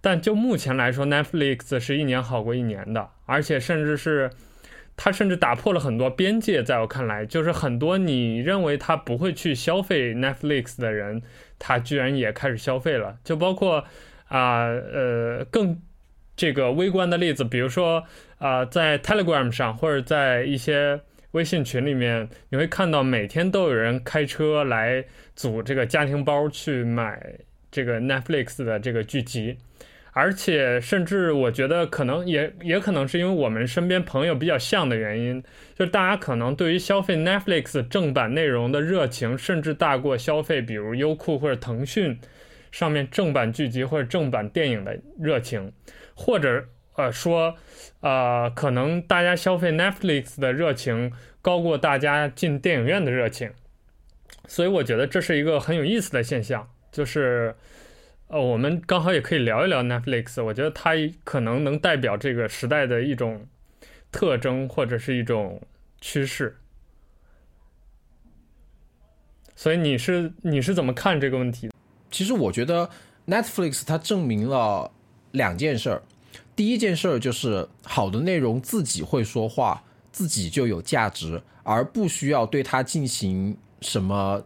[0.01, 4.29] 但就目前来说，Netflix 是一年好过一年的，而且甚至是。
[4.95, 11.21] 它甚至打破了很多边界，在我看来，就是很多你认为他不会去消费 Netflix 的人，
[11.57, 13.17] 他居然也开始消费了。
[13.23, 13.83] 就包括
[14.27, 15.81] 啊呃，更
[16.35, 18.03] 这个微观的例子，比如说
[18.37, 21.01] 啊、在 Telegram 上或者在一些
[21.31, 25.03] 微信群里面，你会看到每天都有人开车来
[25.35, 27.39] 组这个家庭包去买
[27.71, 29.57] 这个 Netflix 的这个剧集。
[30.15, 42.19] 而且，甚至我觉得可能也也可能是因为我们身边朋友比较像的原因，就大家可能对于消费 Netflix 正版内容的热情，甚至大过消费比如优酷或者腾讯
[42.71, 45.73] 上面正版剧集或者正版电影的热情，
[46.13, 46.63] 或者
[46.95, 47.55] 呃说，
[48.01, 53.49] 呃可能大家消费 Netflix 的热情高过大家进电影院的热情，
[54.47, 57.55] 所以我觉得这是一个很有意思的现象，就是。
[58.33, 60.43] 哦，我们刚好也可以聊一聊 Netflix。
[60.43, 60.93] 我觉得它
[61.23, 63.45] 可能能代表这个时代的一种
[64.11, 65.61] 特征或者是一种
[66.01, 66.57] 趋势。
[69.55, 71.69] 所以你是你是怎么看这个问题？
[72.09, 72.89] 其实我觉得
[73.27, 74.89] Netflix 它证明了
[75.29, 76.01] 两件事儿。
[76.55, 84.43] 第一件事儿就是好的内容自己会说话，自己就有价值，而不需要对它进行什么，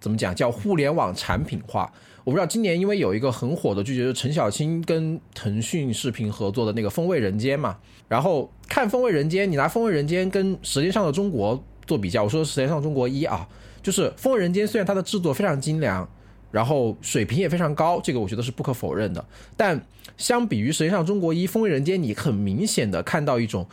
[0.00, 1.92] 怎么讲，叫互联网产品化。
[2.30, 7.76] 我不知道今年因为有一个很火的剧，就是陈小青跟腾讯视频合作的那个《风味人间》嘛。
[8.06, 13.48] 然后看《风味人间》，你拿《风味人间》跟《舌尖上的中国》做比较，我说《舌尖上的中国》一啊，
[13.82, 16.08] 就是《风味人间》虽然它的制作非常精良，
[16.52, 19.24] 然后水平也非常高，这个我觉得是不可否认的。
[19.56, 19.84] 但
[20.16, 23.66] 相比于《舌尖上的中国》一，《风味人间》你很明显的看到一种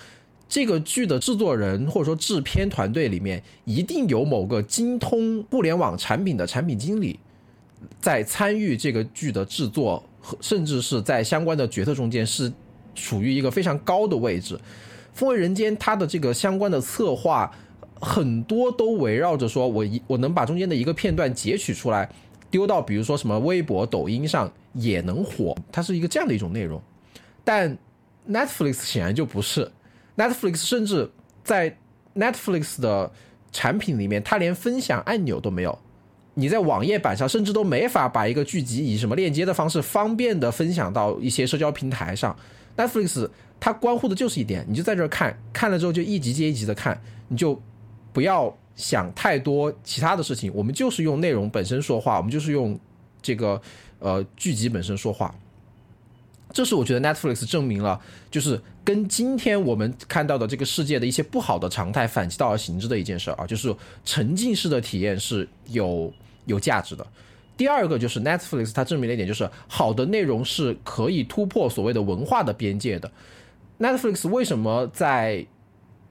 [0.50, 7.20] 这个剧的制作人或者说制片团队里面一定有某个精通互联网产品的产品经理。
[8.00, 12.52] 在参与这个剧的制作和，甚至是在相关的决策中间是
[12.96, 14.56] 处于一个非常高的位置。
[15.13, 17.52] 《风味人间》它的这个相关的策划
[18.00, 22.08] 很多都围绕着说，我一我能把中间的一个片段截取出来，
[22.52, 26.82] 丢到比如说什么微博、抖音上也能火，它是一个这样的一种内容。
[27.44, 27.78] 但
[28.30, 29.72] Netflix 显然就不是
[30.16, 31.10] ，Netflix 甚至
[31.44, 31.76] 在
[32.16, 33.12] Netflix 的
[33.52, 35.80] 产品里面，它连分享按钮都没有。
[36.39, 42.38] 你在网页版上甚至都没法把一个剧集以什么链接的方式方便的分享到一些社交平台上
[42.78, 43.28] ，Netflix
[43.60, 47.60] 它关乎的就是一点，你就在这儿看，看了之后就一集接一集的看，你就
[48.13, 52.80] 不要想太多其他的事情，我们就是用内容本身说话，我们就是用
[53.19, 53.60] 这个
[53.97, 55.34] 呃剧集本身说话。
[56.54, 66.13] 这是我觉得 Netflix 证明了，就是跟今天我们看到的这个世界的一些不好的常态反其道而行之的一件事儿啊，就是沉浸式的体验是有
[66.47, 67.05] 有价值的。
[67.55, 73.12] 第二个就是 Netflix 它证明了一点，就是好的内容是可以突破所谓的文化的边界的。
[73.79, 75.45] Netflix 为什么在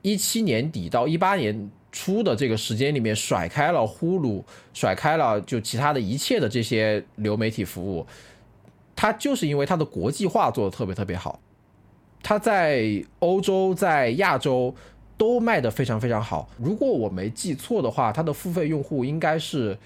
[0.01, 8.05] 一七年底到一八年初的这个时间里面甩开了 Hulu，甩开了就其他的一切的这些流媒体服务？
[8.95, 11.39] 它就是因为它的国际化做得特别特别好，
[12.21, 14.73] 它在欧洲、在亚洲
[15.17, 16.49] 都卖得非常非常好。
[16.57, 19.77] 如果我没记错的话，它的付费用户应该是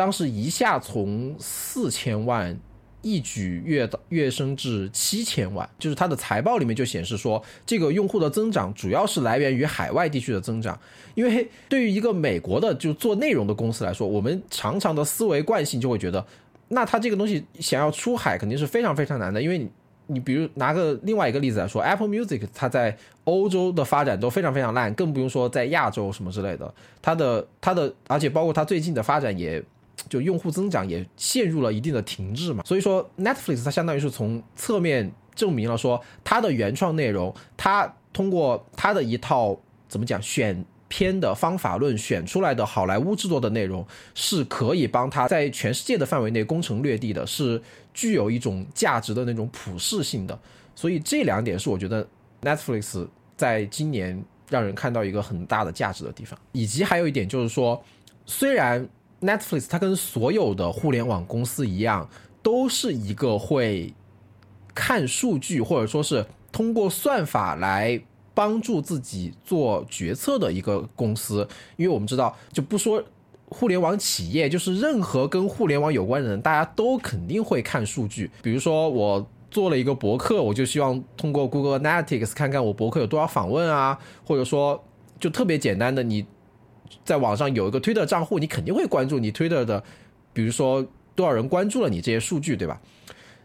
[0.00, 2.58] 当时一下从四千万
[3.02, 5.68] 一举跃跃升至七千万。
[5.78, 10.80] 就是它的财报里面就显示说，这个用户的增长主要是来源于海外地区的增长。
[11.14, 16.24] 因为对于一个美国的就做内容的公司来说，我们常常的思维惯性就会觉得。
[16.68, 19.68] 那它这个东西想要出海肯定是非常非常难的，因为你，
[20.06, 26.72] 你比如拿个另外一个例子来说，Apple Music 它在欧洲的发展都非常非常烂，更不用说在亚洲什么之类的。
[27.02, 29.62] 它的它的，而且包括它最近的发展也，
[30.08, 32.64] 就用户增长也陷入了一定的停滞嘛。
[32.64, 39.58] 所以说，Netflix 它相当于是从侧面证明了说，它的原创内容，它通过它的一套
[39.88, 40.64] 怎么讲选。
[40.92, 47.62] 片的方法论选出来的好莱坞制作的内容是可以帮他在全世界的范围内攻城略地的，是
[47.94, 50.36] 具有一种价值的那种普适性的。
[50.74, 52.04] 所以这两点是我觉得
[52.42, 56.36] Netflix 在今年让人看到一个很大的价值的地方。
[56.50, 57.80] 以及还有一点就是说，
[58.26, 58.84] 虽然
[59.20, 62.08] Netflix 它跟所有的互联网公司一样，
[62.42, 63.94] 都是一个会
[64.74, 68.02] 看数据或者说是通过算法来。
[68.32, 73.02] 帮助自己做决策的一个公司，因为我们知道，就不说
[73.46, 78.30] 互联网企业，就是任何跟互联网有关的人，大家都肯定会看数据。
[78.40, 84.82] 比如说，我做了一个博客，我就希望通过 Google Analytics 看看我博客有多少访问啊，或者说，
[85.18, 86.24] 就特别简单的，你
[87.10, 89.82] 在网上有一个 Twitter 账户，你肯定会关注你 Twitter 的，
[90.32, 92.80] 比如说多少人关注了你这些数据，对吧？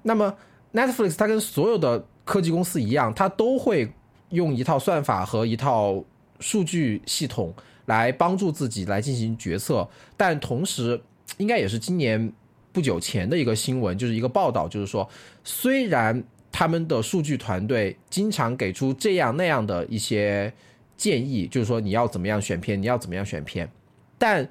[0.03, 0.35] 那么
[0.73, 3.91] Netflix 它跟所有的科技公司一样，它都会。
[4.31, 6.03] 用一套算法和一套
[6.39, 7.53] 数据系统
[7.85, 10.99] 来帮助自己来进行决策，但同时
[11.37, 12.33] 应该也是今年
[12.73, 15.07] 不久前的一个新闻，就是一个报道，就是说，
[15.43, 20.51] 虽然他们的数据团队经常给出这样那样的一些
[20.97, 23.69] 建议，就是说你要怎么样选片，你要怎么样选片，
[24.17, 24.47] 但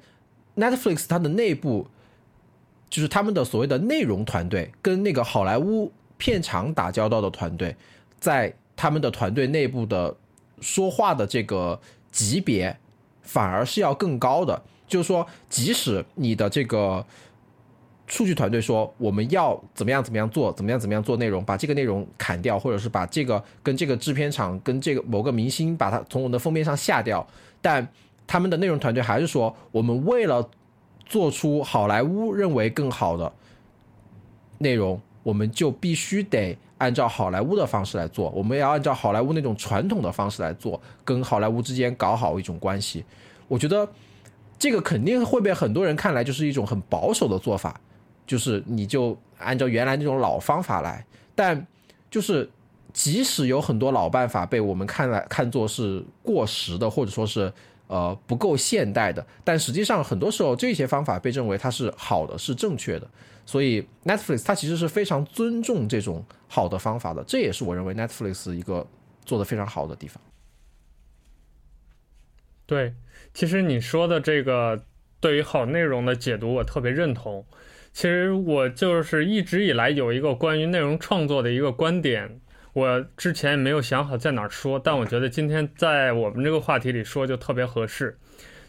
[0.55, 1.87] Netflix 它的内部
[2.89, 7.75] 就是他们的所谓的内容团队跟那个好莱坞片场打交道的团队
[8.19, 8.53] 在。
[8.77, 10.13] 他们的团队内部的
[10.59, 11.79] 说话的这个
[12.11, 12.77] 级别，
[13.21, 14.61] 反而是要更高的。
[14.85, 17.05] 就是说，即使你的这个
[18.07, 27.25] 数据团队说我们要怎么样怎么样做，怎么样怎么样做内容，把这个内容砍掉，或者是把这个跟这个制片厂跟这个某个明星把它从我们的封面上下掉，
[27.61, 27.87] 但
[28.27, 30.49] 他们的内容团队还是说，我们为了
[31.05, 33.31] 做出好莱坞认为更好的
[34.59, 36.57] 内容，我们就必须得。
[36.77, 43.03] 按照好莱坞的方式来做，我们要按照好莱坞那种传统的方式来做，跟好莱坞之间搞好一种关系。
[43.47, 43.87] 我觉得
[44.59, 47.79] 这个肯定会被很多人看来就是一种很保守的做法，
[48.25, 51.05] 就是你就按照原来那种老方法来。
[51.35, 51.65] 但
[52.09, 52.49] 就是
[52.93, 57.51] 即使有很多老办法被我们看来看作是过时的，或者说是
[57.87, 63.07] 呃不够现代的，但实际上很多时候这些方法被认为它是好的，是正确的。
[63.45, 68.87] 所以 Netflix 它其实是非常尊重这种好的方法的，这也是我认为 Netflix 一个
[69.25, 70.19] 做得非常好的地方。
[72.65, 72.95] 对，
[73.33, 74.81] 其实你说的这个
[75.19, 77.45] 对于好内容的解读，我特别认同。
[77.95, 82.41] 其实我就是一直以来有一个关于内容创作的一个观点，
[82.73, 88.19] 我之前也没有想好在哪儿说，但我觉得今天在我们这个话题里说就特别合适，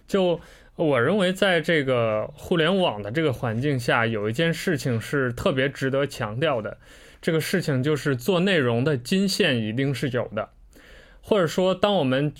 [0.06, 0.40] 就。
[0.76, 6.76] 我认为，在这个互联网的这个环境下，有一件事情是特别值得强调的。
[7.22, 10.50] 这个事情就是做内容的金线一定是有的，
[11.22, 12.30] 或者说，当我们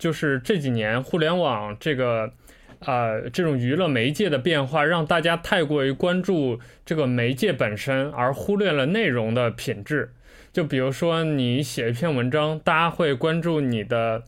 [0.00, 2.32] 就是这几年互联网这个
[2.80, 10.12] 呃这种娱乐媒介的变化，让大家太过于关注这个媒介本身，而忽略了内容的品质。
[10.52, 14.22] 就比如说，你写一篇文章，大家会关注你的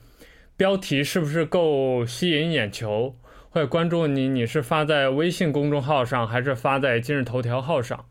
[0.57, 3.17] 标题是不是够吸引眼球。
[3.51, 8.05] 会关注你，你是发在微信公众号上还是发在今日头条号上？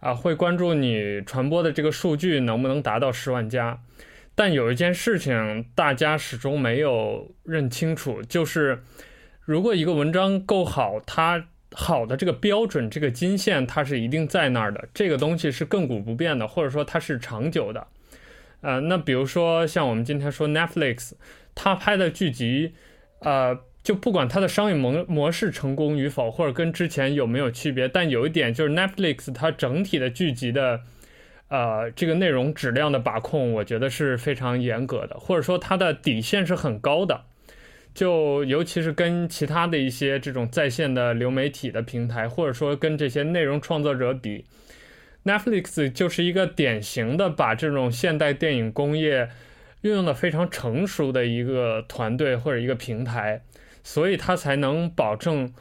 [0.00, 3.78] 啊，会关注你传播的这个数据能不能达到十万加。
[4.34, 8.82] 但有一件事情大家始终没有认清楚，就是
[9.50, 14.88] 如果一个文章够好，它好的这个标准、这个金线，它是一定在那儿的。
[14.94, 17.84] 这个东西是亘古不变的，或者说它是长久的。
[18.60, 21.14] 呃，那比如说像我们今天说 Netflix，
[21.56, 22.74] 它拍的剧集，
[23.18, 23.58] 呃。
[23.82, 30.82] 就不管它的商业模模式成功与否，或者跟之前有没有区别，但有一点就是 Netflix 它整体的剧集的，
[31.48, 37.22] 呃，这个内容质量的把控，我觉得是非常严格的，或者说它的底线是很高的。
[37.94, 44.44] 就尤其是跟其他的一些这种在线的流媒体的平台，或者说跟这些内容创作者比
[45.24, 49.28] ，Netflix 就是一个典型的把这种现代电影工业
[49.82, 53.42] 运用的非常成熟的一个团队或者一个平台。
[53.82, 55.52] 所以它才能保证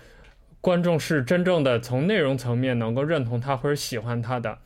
[0.60, 4.58] 观众是真正的从内容层面能够认同他或者喜欢他的。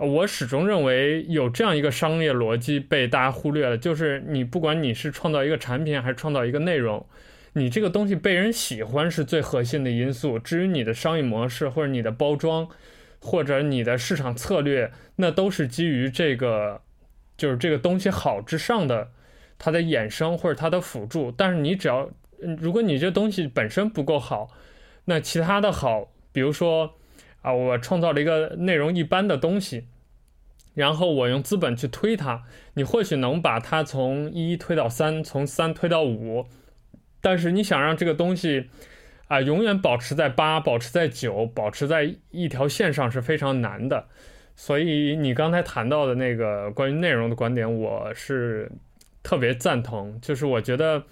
[0.00, 7.06] 我始终认为有这样一个商业逻辑被大家忽略了，就是你不管你是创造一个产品还是创造一个内容，
[7.52, 10.38] 你这个东西被人喜欢是最核心的因素。
[10.38, 12.66] 至于你的商业模式或者你的包装
[13.20, 16.80] 或者你的市场策略，那都是基于这个
[17.36, 19.10] 就是这个东西好之上的
[19.58, 21.30] 它的衍生或者它的辅助。
[21.30, 22.10] 但是你只要
[22.58, 24.48] 如果你这东西本身不够好，
[25.04, 26.94] 那其他的好，比如说
[27.42, 29.86] 啊，我创造了一个内容一般的东西，
[30.74, 32.42] 然后我用资本去推它，
[32.74, 36.46] 你或许能把它从一推到三，从三推到五，
[37.20, 38.68] 但是你想让这个东西
[39.28, 44.06] 啊永远保持在八，保持在九，保持在一条线上是非常难的。
[44.54, 48.70] 所以你刚才谈到的那个关于内容的观点，我是
[49.22, 51.04] 特别赞同，就是我觉得。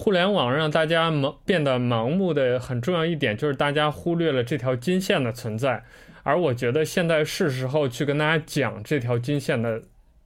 [0.00, 5.84] 互联网让大家盲变得盲目的很重要一点，就是大家忽略了这条金线的存在。
[6.22, 9.82] 而我觉得现在是时候去跟大家讲这条金线的，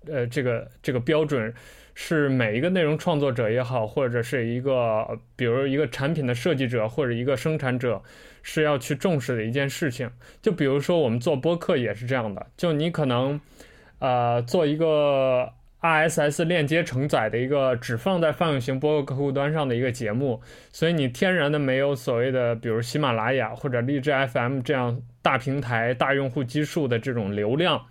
[0.07, 1.53] 呃，这个这个标准
[1.93, 8.01] 是每一个内容创作者也好，或者是一个比如一个产品的设计者或者一个生产者
[8.45, 10.09] 是要去重视的一件事情。
[10.41, 13.41] 就比如说我们做播客也是这样的，就你可能，
[13.99, 15.51] 呃，做一个。
[15.85, 20.41] RSS 链接承载的一个只放在泛用型播客客户端上的一个节目，
[20.72, 27.85] 所以你天然的没有所谓的，比如喜马拉雅或者荔枝 FM 这样大平台、大用户基数的这种流量。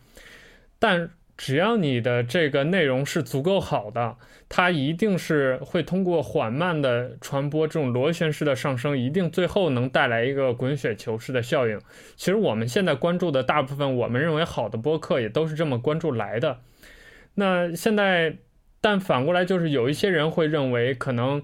[0.79, 4.17] 但只要你的这个内容是足够好的，
[4.49, 11.79] 它一定是会通过缓慢的传播，这种螺旋式的上升，一定最后能带来一个滚雪球式的效应。
[12.15, 16.57] 其实我们现在关注的大部分我们认为好的播客，也都是这么关注来的。
[17.35, 18.35] 那现在，
[18.79, 21.41] 但反过来就是有一些人会认为，可能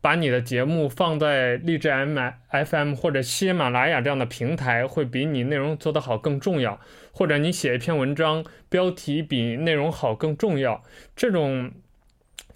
[0.00, 2.18] 把你的节目放在荔枝 M
[2.48, 6.80] F M 或者喜马拉雅这样的平台，会比你内容做得好更重要，
[7.12, 10.82] 或者你写一篇文章，标题比内容好更重要。
[11.14, 11.72] 这种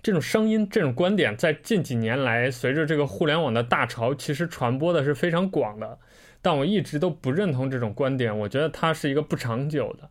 [0.03, 5.99] 这种声音、这种观点，在近几年来，随着这个互联网的大潮，其实传播的是非常广的。
[6.41, 10.09] 但我一直都不认同这种观点，我觉得它是一个不长久的。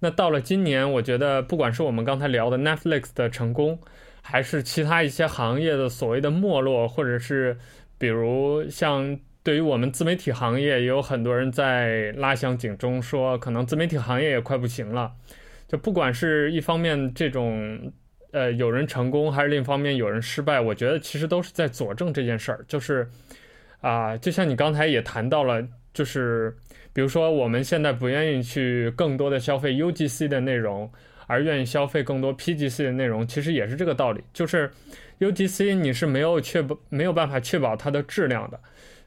[0.00, 3.78] 那到了今年，我觉得不管是我们刚才聊的 Netflix 的成功，
[4.22, 7.58] 还是其他一些行业的所谓的没落，或者是
[7.98, 15.12] 比如像对于我们自媒体行业，也有很多人在拉响警钟，说可能自媒体行业也快不行了。
[15.66, 17.92] 就不管是一方面这种
[18.32, 22.64] 呃有人成功，还是另一方面有人失败，我觉得其实都是在佐证这件事儿。
[22.68, 23.08] 就是
[23.80, 26.56] 啊、就像你刚才也谈到了，就是。
[26.94, 30.90] 比如说，我们现在不愿意去更多的消费 UGC 的内容，
[31.28, 34.20] 而愿意消费更多 PGC 的内容，其实也是这个道理。
[34.32, 34.68] 就是
[35.20, 38.58] UGC 你是没有确保没有办法确保它的质量的。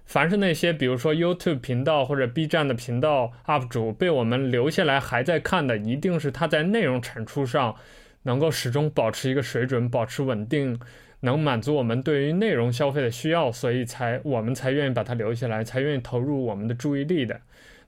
[0.05, 7.75] 凡是那些比如说 YouTube 频道或者 B 站的频道 UP 主被我们留下来还在看的，一定是他在内容产出上
[8.23, 10.79] 能够始终保持一个水准，保持稳定，
[11.21, 17.39] 能满足我们对于内容消费的需要，所以才我们才愿意把它留下来，才愿意投入我们的注意力的。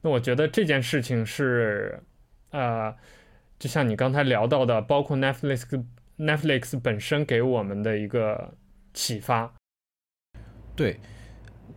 [0.01, 2.01] 那我觉得这件事情是，
[2.51, 2.93] 呃，
[3.57, 5.83] 就像你刚才聊到的，包括 Netflix
[6.17, 8.53] Netflix 本身给我们的一个
[8.93, 9.51] 启发。
[10.75, 10.99] 对，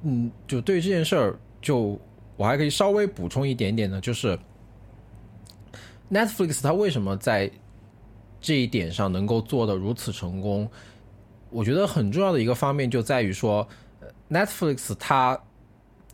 [0.03, 2.01] 嗯，就对这件事儿，就
[2.37, 4.39] 我还可以稍微补充一点点呢，就是
[6.11, 7.51] Netflix 它为什么在
[8.41, 10.71] 这一点上能够做得如此成功？
[11.51, 13.67] 我觉得很重要的一个方面就在于说
[14.31, 15.39] ，Netflix 它。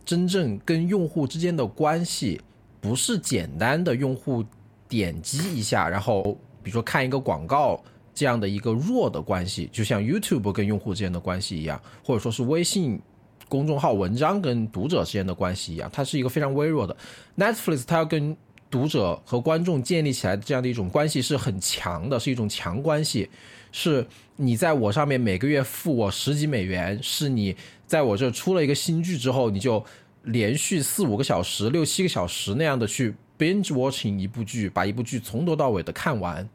[0.05, 2.41] 真正跟用户之间的关系，
[2.81, 4.43] 不是简单的用户
[4.85, 7.81] 点击一下，然后比如说看一个广告
[8.13, 13.01] 这样的一个弱的关系，就像 YouTube 跟用户之间的关系一样，或者说是微信
[13.47, 16.93] 公众号文章跟读者之间的关系一样，它是一个非常微弱的。
[17.37, 18.35] Netflix 它要跟
[18.69, 23.29] 读者和观众建立起来这样的一种关系是很强的，是一种强关系。
[23.71, 24.05] 是
[24.35, 27.55] 你在我上面每个月付我十几美元，是你
[27.85, 29.83] 在我这出了一个新剧之后，你就
[30.23, 36.49] 连续四五个小时、六七个小时那样的去 binge watching 一部剧，把一部剧从头到尾的看完。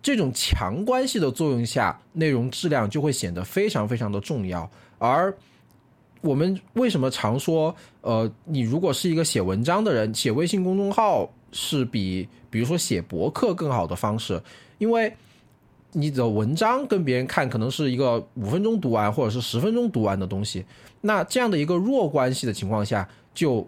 [0.00, 4.68] 这种强关系的作用下，内容质量就会显得非常非常的重要。
[4.98, 5.32] 而
[6.22, 14.42] 我们为什么常说，呃，你如果是一个写文章的人，写微信公众号是比比如说写博客更好的方式，
[14.78, 15.12] 因为。
[15.92, 20.64] 你的文章跟别人看可能是一个五分钟读完或者是十分钟读完的东西，
[21.02, 23.66] 那这样的一个弱关系的情况下，就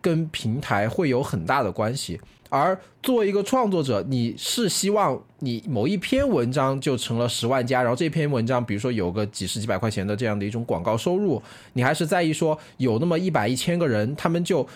[0.00, 2.20] 跟平台会有很大的关系。
[2.48, 11.42] 而作为一个创作者，你是希望你某一篇文章就成了十万加，然后这篇文章比如说有个几十几百块钱的这样的一种广告收入，
[11.72, 14.66] 你还是在意说有那么一百一千个人，他们就。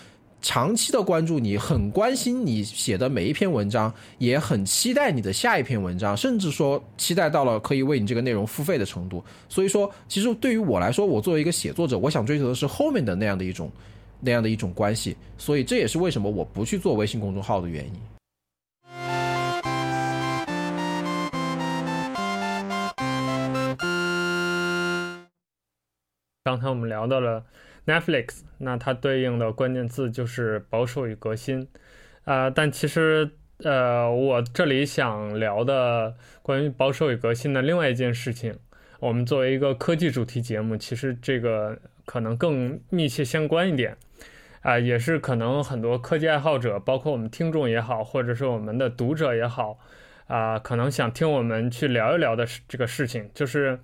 [0.41, 9.23] 长期的关注你，很关心你写的每一篇文章，也很期待你的下一篇文章，甚至说期待到了可以为你这个内容付费的程度。
[9.47, 13.71] 所以说，其实对于我来说，我作为一个写作者，我想追求的是后面的那样的一种
[14.19, 15.15] 那样的一种关系。
[15.37, 17.93] 所以这也是为什么我不去做微信公众号的原因。
[26.43, 27.43] 刚才我们聊到了。
[27.85, 31.67] Netflix，那它对应的关键字就是保守与革新，
[32.25, 33.31] 啊、但其实，
[33.63, 38.55] 呃，我这里想聊的关于保守与革新的另外一件事情，
[38.99, 43.97] 我们作为一个科技主题节目，其实这个可能更密切相关一点，
[44.61, 49.79] 啊、也是可能很多科技爱好者，包括我们听众也好，或者是我们的读者也好，
[50.27, 53.79] 啊、可能想听我们去聊一聊的这个事情，就是。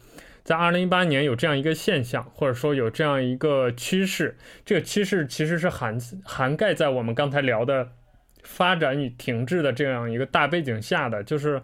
[0.48, 7.90] 在二零一八年有这样一个现象，或者说有这样一个趋势，这个趋势其实是涵涵盖在我们刚才聊的
[8.44, 11.62] 发展与停滞的这样一个大背景下的，就是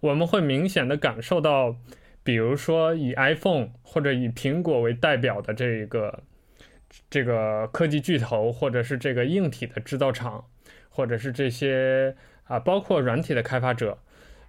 [0.00, 1.74] 我们会明显的感受到，
[2.22, 6.22] 比如说以 iPhone 或者以苹果为代表的这一个
[7.08, 10.44] 这个科技巨头，或者是这个硬体的制造厂，
[10.90, 12.14] 或者是这些
[12.44, 13.96] 啊包括软体的开发者，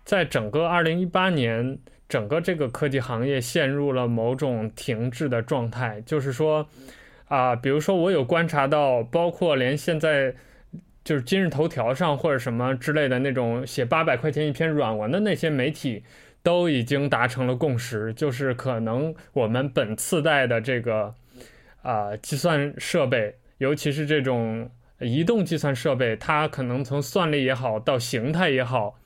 [0.03, 1.79] 在整个二零一八年。
[2.09, 6.67] 整个这个科技行业陷入了某种停滞的状态，就是说，
[7.27, 10.33] 啊、比如说我有观察到，包括连现在
[11.03, 16.03] 就是今日头条上或者什么之类的那种写八百块钱一篇软文的那些媒体，
[16.41, 21.13] 都已经达成了共识，就是可能我们本次代的这个
[21.83, 28.99] 啊、计算设备，尤其是这种移动计算设备，它可能从算力也好到形态也好，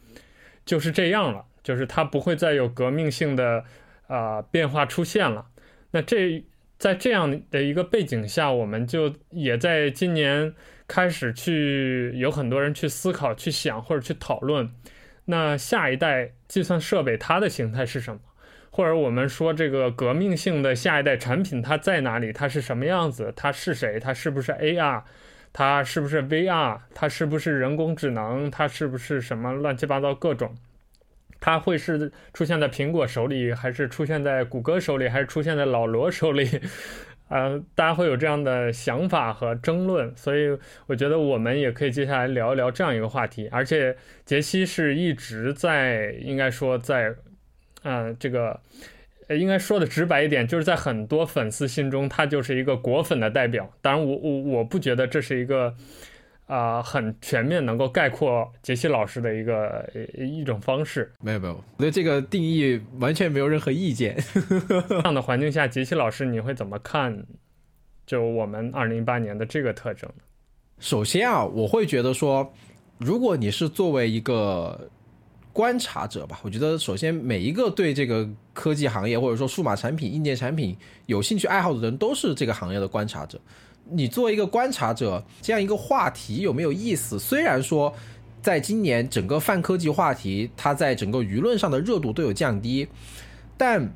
[0.66, 1.46] 就是这样了。
[1.64, 3.64] 就是它不会再有革命性的
[4.08, 5.48] 啊、变化出现了。
[5.92, 6.44] 那这
[6.78, 10.54] 在这样的一个背景下，我们就也在今年
[10.88, 14.70] 开始去有很多人去思考、去想或者去讨论，
[15.26, 18.20] 那下一代计算设备它的形态是什么？
[18.70, 22.34] 或者我们说这个革命性的下一代产品它在哪里？
[22.34, 23.32] 它是什么样子？
[23.36, 24.00] 它是谁？
[24.00, 25.04] 它是不是 AR？
[25.54, 26.80] 它是不是 VR？
[26.96, 28.50] 它是不是人工智能？
[28.50, 30.56] 它是不是什么乱七八糟各种？
[31.46, 36.48] 它会是出现在苹果手里，还是出现在谷歌手里，还是出现在老罗手里？
[37.28, 43.50] 呃，大家会有这样的想法和争论，所以我觉得我们也可以接下来聊一聊这样一个话题。
[43.52, 47.14] 而且杰西是一直在，应该说在，
[47.84, 48.58] 嗯、这个
[49.28, 53.70] 应该说的直白一点，就是在很多粉丝心中，他就是一个果粉的代表。
[53.82, 55.76] 当然，我我我不觉得这是一个。
[56.46, 61.12] 啊、呃，很全面，能够概括杰西老师的一个一种方式。
[61.22, 64.18] 没有没有，我对这个定义完全没有任何意见。
[64.90, 67.26] 这样的环境下，杰西老师你会怎么看？
[68.06, 70.10] 就我们二零一八年的这个特征？
[70.80, 72.54] 首先啊，我会觉得说，
[72.98, 74.90] 如果你是作为一个
[75.54, 80.76] 观察者吧，我觉得首先每一个对这个科技行业或者说数码产品、硬件产品
[81.06, 83.40] 有兴趣爱好的人，都是这个行业的观察者。
[83.90, 87.20] 你作为一个观察者，这样一个话题有没有意思？
[87.20, 87.94] 虽然说，
[88.42, 92.88] 在今年整个泛科技话题，它在整个舆论上的热度都有降低，
[93.58, 93.94] 但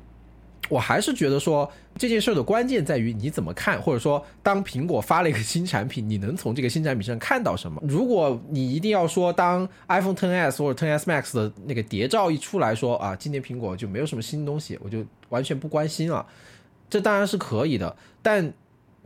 [0.68, 7.82] 我还是觉得说这件事的关键在于你怎么看，或者说当苹果发了一个新产品，你能从这个新产品上看到什么？
[7.86, 16.26] 如果你一定要说当 iPhone XS 或者 XS Max 的那个谍照一出来说啊，今年苹果就没有什么新东西，我就完全不关心了，
[16.90, 18.52] 这当然是可以的，但。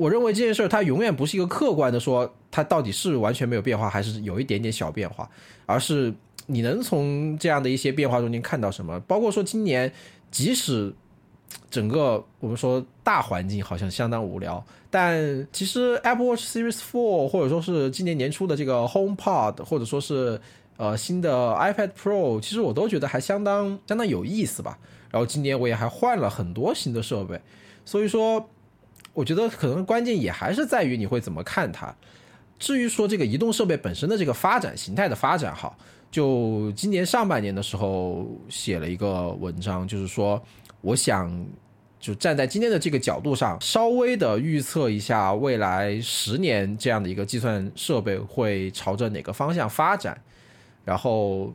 [0.02, 5.30] 我认为这件事儿它永远不是一个客观的说它到底是完全没有变化，还是有一点点小变化，
[5.64, 6.12] 而是
[6.46, 8.98] 你能从这样的一些变化中间看到什么。
[9.00, 9.92] 包括说今年，
[10.30, 10.92] 即使
[11.70, 20.40] 整个我们说大环境好像相当无聊，但其实 Apple Watch Series 4或者说是今年年初的这个 HomePod，或者说是
[20.78, 24.78] 呃新的 iPad Pro，其实我都觉得还相当相当有意思吧。
[25.10, 27.40] 然后今年我也还换了很多新的设备，
[27.84, 28.48] 所以说
[29.12, 31.94] 我觉得可能关键也还是在于你会怎么看它。
[32.58, 35.74] 至于说这个移动设备本身的这个发展形态的发展，哈，
[36.10, 40.42] 就今年上半年的时候写了一个文章，就是说
[40.80, 41.46] 我想。
[42.02, 50.20] 就站在今天的这个角度上，稍微的预测一下未来十年这样的一个计算设备会朝着哪个方向发展。
[50.84, 51.54] 然后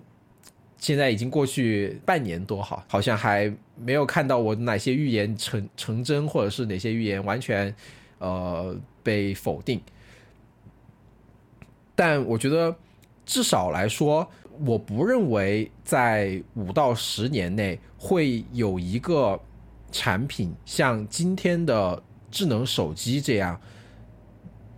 [0.78, 7.74] 现在已经过去半年多，哈，好像还没有看到我哪些预言成成真，或者是哪些预言完全
[8.20, 9.82] 呃被否定。
[11.96, 12.76] 但我觉得
[13.26, 14.30] 至少来说，
[14.66, 19.40] 我不认为在五到十年内会有一个。
[19.90, 23.60] 产品像今天的智能手机这样，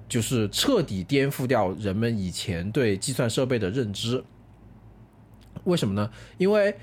[0.07, 4.23] 就是彻底颠覆掉人们以前对计算设备的认知。
[5.63, 6.09] 为什么呢？
[6.37, 6.75] 因为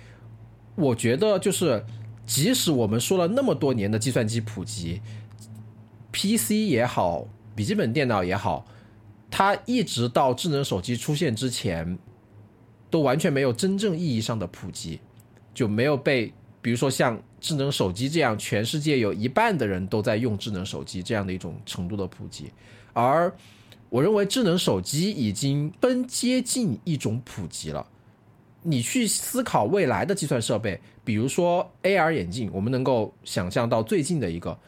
[0.75, 1.85] 我觉得，就是
[2.27, 5.01] 即使我们说了那么多年的计算机普及
[6.13, 8.67] ，PC 也好，笔记本电脑也好，
[9.31, 11.99] 它一直到智能手机出现之前，
[12.91, 15.01] 都完全没有真正意义上的普及，
[15.55, 16.33] 就没有被。
[16.63, 22.51] 比如说像智能手机这样，全世界有一半的人都在用智能手机这样的一种程度的普及，
[22.93, 23.33] 而
[23.89, 27.87] 我认为智能手机已经奔接近一种普及了。
[28.69, 34.59] 你去思考未来的计算设备，比如说 AR 眼镜，我们能够想象到最近的一个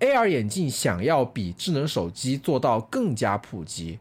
[0.00, 3.98] AR 眼镜，想要比智能手机做到更加普及，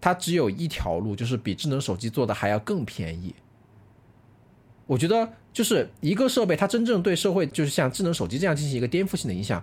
[0.00, 3.34] 它只有一条路，就是比智能手机做的还要更便宜。
[4.86, 9.62] 我觉得就是一个设备，它真正对社会，就是像智能手机这样进行一个颠覆性的影响，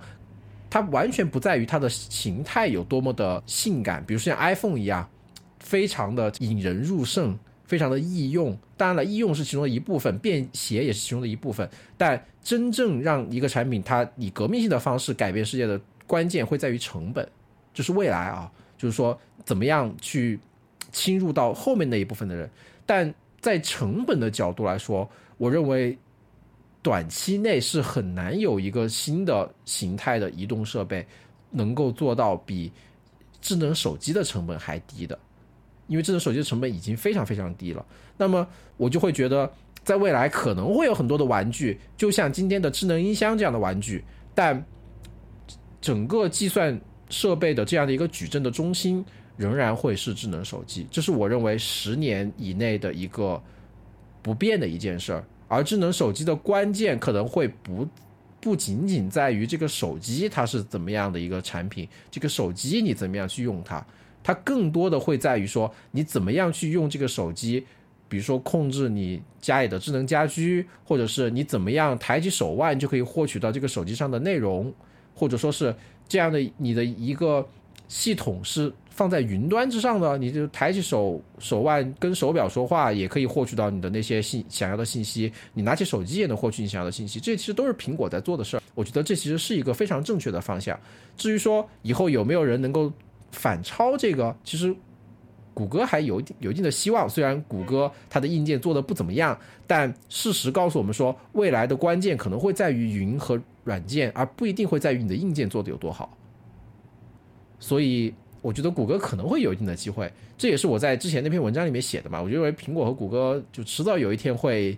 [0.70, 5.10] 它完全不在于它的形态有多么的性感，比如说像 iPhone 一样，
[5.60, 7.36] 非常的引人入胜，
[7.72, 8.58] 非常的易用。
[8.76, 11.70] 当然了，易用是其中的一部分，便携也是其中的一部分。
[11.98, 17.26] 但真正让一个产品它以革命性的方式改变世界的关键，会在于成本，
[17.74, 20.38] 就是未来啊，就是说怎么样去
[20.92, 22.50] 侵入到后面那一部分的人，
[22.86, 23.14] 但。
[23.42, 25.10] 在成本的角度来说，
[25.40, 25.98] 我认为
[26.84, 31.04] 短期内是很难有一个新的形态的移动设备
[31.50, 32.72] 能够做到比
[33.42, 35.18] 智能手机的成本还低的，
[35.92, 37.86] 因为智能手机的成本已经非常非常低了。
[38.18, 39.52] 那么我就会觉得，
[39.84, 44.66] 在未来可能会有很多的玩具，就像今天的智能音箱这样的玩具，但
[45.82, 46.80] 整个计算
[47.10, 49.06] 设备的这样的一个矩阵的中心。
[49.38, 53.42] 仍然会是智能手机，这是我认为十年以内的一个
[54.22, 55.24] 不变的一件事儿。
[55.48, 57.88] 而智能手机的关键可能会不
[58.40, 63.84] 不仅仅在于这个手机它是怎么样的一个产品，这个手机你怎么样去用它，
[64.24, 67.66] 它更多的会在于说你怎么样去用这个手机，
[68.08, 74.74] 比如说控制你家里的智能家居，或者是你怎么样抬起手腕就可以获取到这个手机上的内容，
[75.16, 75.76] 或者说是
[76.08, 77.48] 这样的你的一个
[77.88, 78.72] 系统是。
[78.94, 85.32] 放在云端之上的，你就抬起手手腕跟手表说话，也可以获取到你的那些信想要的信息。
[85.54, 87.18] 你拿起手机也能获取你想要的信息。
[87.18, 88.62] 这其实都是苹果在做的事儿。
[88.76, 90.78] 我觉得这其实是一个非常正确的方向。
[91.16, 92.92] 至于说以后有没有人能够
[93.32, 94.76] 反超这个，其实
[95.54, 97.10] 谷歌还有有一定的希望。
[97.10, 106.18] 虽然谷歌它的硬件做的不怎么样，但事实告诉我们说，未来的关键可能会在于云和软件，而不一定会在于你的硬件做的有多好。
[107.60, 108.14] 所以。
[108.44, 112.20] 我觉得谷歌可能会有一定的机会，这也是我在之前那篇文章里面写的嘛。
[112.20, 114.76] 我就认为苹果和谷歌就迟早有一天会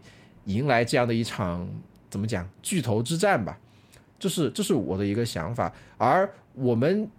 [0.48, 1.66] 迎来这样的一场
[2.10, 3.58] 怎么讲巨头之战吧，
[4.20, 5.74] 这是这是我的一个想法。
[5.98, 7.10] 而我们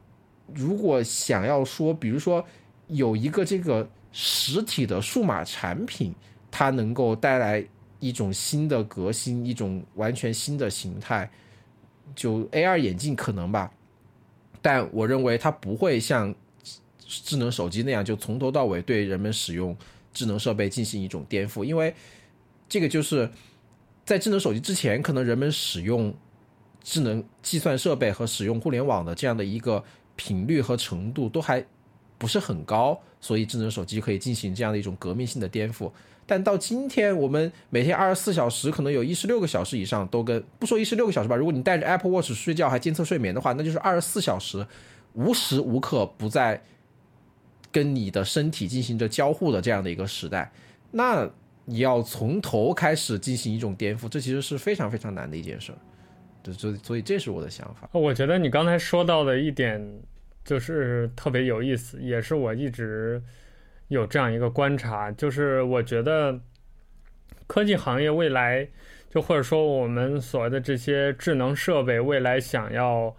[0.52, 2.44] 如果想要说，比如说
[2.88, 6.14] 有一个这个实体的数码产品，
[6.50, 7.64] 它能够带来
[7.98, 11.28] 一种新的革新，一种完全新的形态，
[12.14, 13.72] 就 AR 眼镜可能吧。
[14.60, 16.34] 但我认为它不会像
[16.98, 19.76] 智能手机那样，就从头到尾对人们使用
[20.12, 21.94] 智能设备进行一种颠覆，因为
[22.68, 23.30] 这个就是
[24.04, 26.14] 在智能手机之前，可能人们使用
[26.82, 29.82] 智能计算设备和使用互联网的这样的一个
[30.16, 31.64] 频率和程度都还
[32.18, 35.90] 不是很高，所以智能手机可以进行这样的一种革命性的颠覆。
[36.26, 41.36] 但到今天，我们每天二十四小时，可能有一十六个小时以上都跟不说一十六个小时吧。
[41.36, 44.66] 如果你带着 Apple Watch 睡觉还监测睡眠的话，那就是二十四小时
[45.12, 46.62] 无时无刻不在
[47.70, 50.50] 跟你的身体进行着交互的这样的一个时代。
[50.92, 51.28] 那
[51.66, 55.72] 你要从头开始进行一种颠覆，这其实是非常非常难的一件事。
[56.44, 57.88] 对，所以所以这是我的想法。
[57.92, 59.82] 我觉得你刚才说到的一点
[60.44, 63.20] 就是特别有意思，也是我一直
[63.88, 66.38] 有这样一个观察，就是我觉得
[67.46, 68.68] 科技行业未来，
[69.10, 73.16] 就或者说我们所谓的这些智能设备未来想要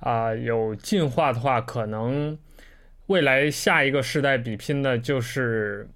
[0.00, 2.36] 啊、有进化的话，可能
[3.06, 5.86] 未来下一个时代比拼的就是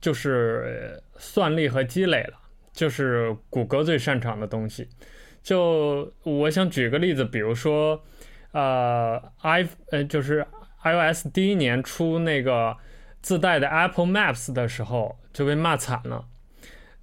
[0.00, 2.34] 就是算力和积累了，
[2.72, 4.86] 就是谷歌最擅长的东西。
[5.48, 8.02] 就我想举个例子，比如说，
[8.52, 10.46] 呃，i 呃就是
[10.84, 12.76] iOS 第一年出那个
[13.22, 16.26] 自带的 Apple Maps 的时候就被骂惨了。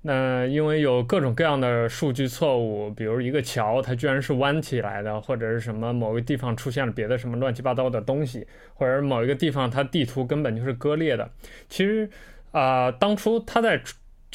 [0.03, 11.27] 那因为有各种各样的数据错误，比如一个桥它居然是弯起来的，或者是什么某个地方出现了别的什么乱七八糟的东西，或者某一个地方它地图根本就是割裂的。
[11.67, 12.07] 其实
[12.51, 13.81] 啊，当初它在。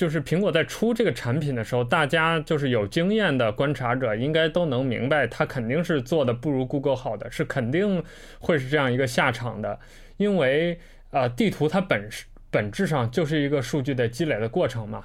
[0.01, 8.03] 就是苹果在出这个产品的时候，大家就是有经验的观察者，应该都能明白，它肯定是做的不如 Google 好的，是肯定
[8.39, 9.79] 会是这样一个下场的。
[10.17, 10.81] 因为
[11.11, 12.09] 呃，地图它本
[12.51, 15.05] 本质上就是一个数据的积累的过程嘛。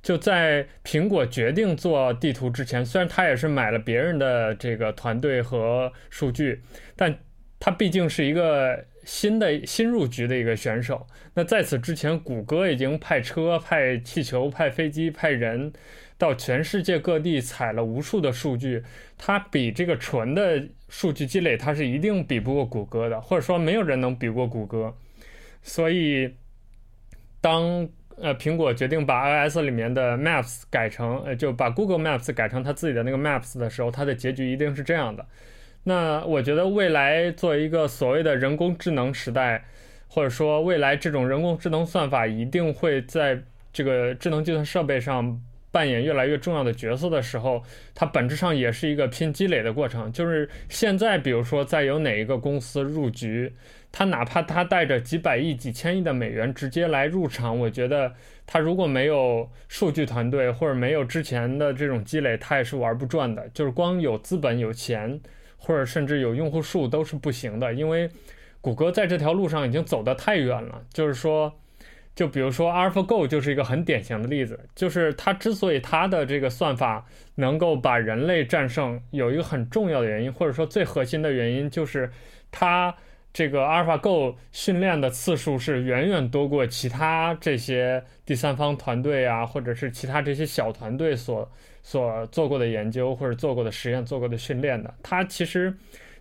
[0.00, 6.62] 就在苹果决定做地图之前，虽然它也是买了别人的这个团队和数据，
[6.94, 7.12] 但
[7.58, 8.84] 它毕竟是一个。
[9.06, 15.72] 新的新入局的一个选手，那在此之前，谷歌已经派车、派气球、派飞机、派人
[16.18, 18.82] 到全世界各地采了无数的数据，
[19.16, 24.92] 它比这个纯的数据积累，它是一定比不过谷歌的，或者说没有人能比过谷歌。
[25.62, 26.34] 所以，
[27.40, 35.24] 当呃苹果决定把 iOS 里面的 Maps 改成呃就把 Google Maps 改成它自己的那个 Maps 的时候，它的结局一定是这样的。
[35.88, 39.64] 那我觉得未来作为一个所谓的人工智能时代，
[40.08, 43.40] 或者说未来这种人工智能算法一定会在
[43.72, 47.62] 这个智能计算设备上扮演越来越重要的角色的时候，
[47.94, 50.10] 它本质上也是一个拼积累的过程。
[50.12, 53.54] 就是现在，比如说再有哪一个公司入局，
[53.92, 58.12] 它哪怕它带着几百亿、几千亿的美元直接来入场，我觉得
[58.44, 63.48] 它如果没有数据团队或者没有之前的这种积累，它也是玩不转的。
[63.50, 65.20] 就是光有资本、有钱。
[65.56, 68.08] 或者甚至有用户数都是不行的，因为
[68.60, 70.82] 谷歌在这条路上已经走得太远了。
[70.92, 71.52] 就是说，
[72.14, 77.04] 就比如说 AlphaGo 就是一个很典型的例子，就是它之所以它的这个算法
[77.34, 82.10] 能够把人类战胜，有一个很重要的原因，或者说最核心的原因，就是
[82.50, 82.94] 它
[83.32, 91.50] 这个 AlphaGo 训练的次数是远远多过其他这些第三方团队啊，或者是其他这些小团队所。
[91.88, 95.72] 所做过的研究或者做过的实验、做过的训练的，它其实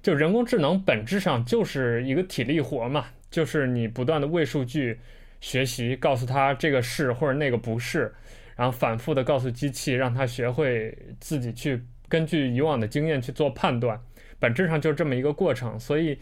[0.03, 4.99] 就人工智能本质上就是一个体力活嘛，就是你不断的喂数据、
[5.41, 8.13] 学习，告诉它这个是或者那个不是，
[8.55, 13.99] 然后反复的告诉机器，让它学会自己去根据以往的经验去做判断，
[14.38, 15.80] 本质上就是这么一个过程。
[15.80, 16.20] 所以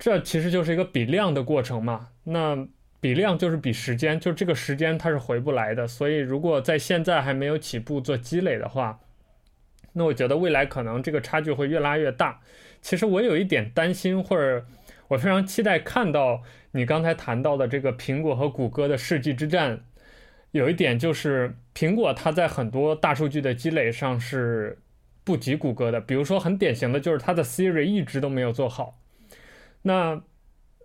[0.00, 2.08] 这其实就是一个比量的过程嘛。
[2.24, 2.66] 那。
[3.00, 9.00] 比量就是比时间，就这个时间它是回不来的，所以如果在现在还没有起步做积累的话，
[9.94, 12.42] 那我觉得未来可能这个差距会越拉越大。
[12.82, 14.66] 其实我有一点担心，或者
[15.08, 16.42] 我非常期待看到
[16.72, 19.80] 你刚才谈到的这个苹果和谷歌的世纪之战。
[20.50, 24.78] 有一点就是苹果它在很多大数据的积累上是
[25.24, 28.98] 不及谷歌的，比如说很典型的就是它的 Siri 一直都没有做好。
[29.82, 30.22] 那。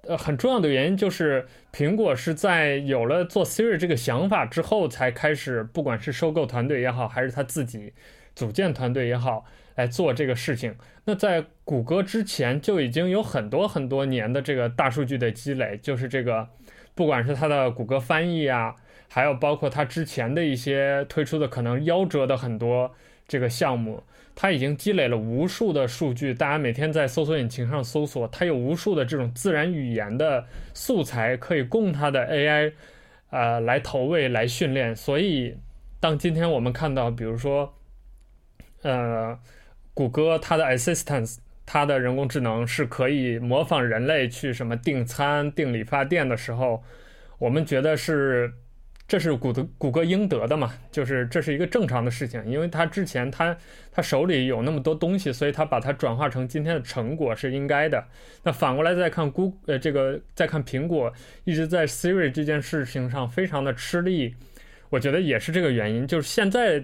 [0.08, 7.94] 呃，很重要的原因就是苹果是在有了做 Siri 这个想法之后，才开始，不管是收购团队也好，还是他自己
[8.36, 9.46] 组建团队也好，
[9.76, 10.76] 来做这个事情。
[11.06, 16.48] 那在谷歌之前就已经有很多很多年的这个大数据的积累，就是这个，
[16.94, 18.76] 不管是它的谷歌翻译啊，
[19.10, 22.94] 还有包括它之前的一些推出的可能夭折的很多
[23.28, 24.04] 这个项目。
[24.36, 32.74] 它已经积累了无数的数据，大家每天在搜索引擎上搜索，它有无数的这种自然语言的素材可以供它的 AI，
[33.30, 34.94] 呃，来投喂、来训练。
[34.94, 35.56] 所以，
[36.02, 37.74] 当今天我们看到，比如说，
[38.82, 39.40] 呃，
[39.94, 46.84] 谷歌它的 Assistant，它的人工智能是可以模仿人类去什么订餐、订理发店的时候，
[47.40, 48.54] 我们觉得是。
[49.08, 53.56] 这是谷歌谷歌应得的嘛，就是这是一个正常的事情，因为他之前他
[53.92, 58.04] 他手里有那么多东西，所以他把它转化成今天的成果是应该的。
[58.42, 64.34] 那反过来再看谷呃这个再看苹果一直在 Siri 这件事情上非常的吃力，
[64.90, 66.08] 我觉得也是这个原因。
[66.08, 66.84] 就是现在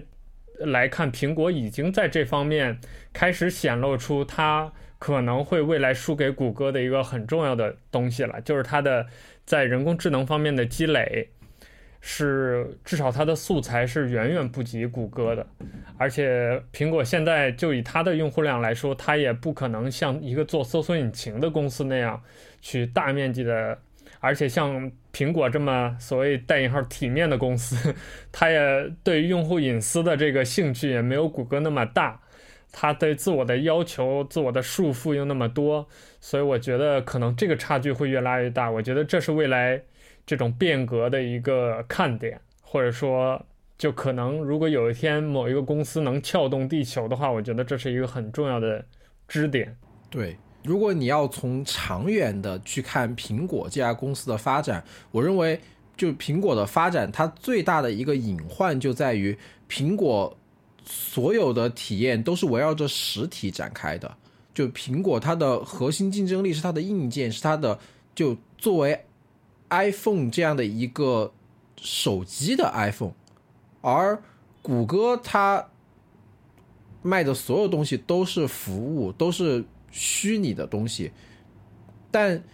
[0.58, 2.78] 来看，苹果已经在这方面
[3.12, 9.08] 开始显露出它可能会未来输给谷歌的一个很重要的东西了，就是它的
[9.44, 11.30] 在人工智能方面的积累。
[12.04, 15.46] 是至少它的素材是远远不及谷歌的，
[15.96, 22.20] 而且苹果现在就以它的用户量来说，它也不可能像一个做搜索引擎的公司那样
[22.60, 23.78] 去大面积的，
[24.18, 27.94] 而且像苹果这么所谓带引号体面的公司，
[28.32, 32.20] 它也对用户隐私的这个兴趣也没有谷歌那么大，
[32.72, 35.88] 它对自我的要求、自我的束缚又那么多，
[36.20, 38.68] 所以我觉得可能这个差距会越拉越大。
[38.68, 39.82] 我觉得这是未来。
[40.32, 43.38] 这种变革的一个看点，或者说，
[43.76, 48.82] 就可能如果有一天某一个公司能撬动地球的话，我觉得这是一个很重要的
[49.28, 49.76] 支点。
[50.08, 55.60] 对，如果你要从长远的去看苹果这家公司的发展，我认为
[55.98, 59.36] 就苹果的发展，它最大的一个隐患就在于
[59.68, 60.34] 苹果
[60.82, 64.10] 所有的体验都是围绕着实体展开的。
[64.54, 67.78] 就苹果它的核心竞争力是它的硬件，是它的
[68.14, 68.98] 就作为。
[69.72, 71.32] iPhone 这样的一个
[71.80, 73.14] 手机的 iPhone，
[73.80, 74.22] 而
[74.60, 75.66] 谷歌它
[77.00, 81.10] 卖的所有东西都是服务，都是虚拟的东西。
[82.10, 82.44] 但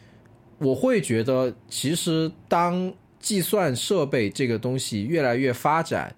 [0.58, 6.14] 我会觉得，其实当计算设备这个东西越来越发展，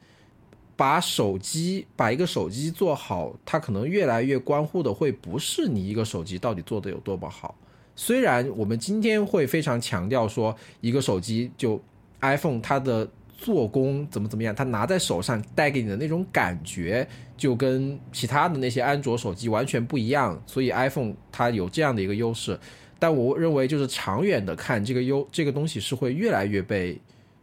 [0.76, 7.56] 把手机把一个手机做好，它可能越来越关乎的会不是你一个手机到底做的有多么好。
[8.02, 11.78] 虽然我们今天会非常强调说，一个手机就
[12.22, 22.58] iPhone 它的做工怎么怎么样，它拿在手上带给你的那种感觉，就跟其他的那些安卓手机完全不一样，所以 iPhone 它有这样的一个优势。
[22.98, 26.98] 但我认为，就是长远的看，这个优这个东西是会越来越被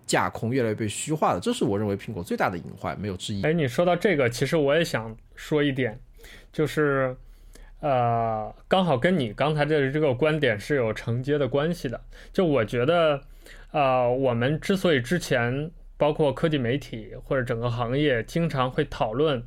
[0.07, 1.39] 架空，越来越被虚化的。
[1.39, 3.43] 这是我认为苹果最大的隐患，没有之一。
[3.43, 5.99] 哎，你说到这个，其实我也想说一点，
[6.51, 7.15] 就是。
[7.79, 12.01] 呃，刚好跟你刚才的这个观点是有承接的关系的。
[12.33, 13.21] 就我觉得，
[13.71, 19.43] 呃，我们之所以之前包括科技媒体或者整个行业经常会讨论，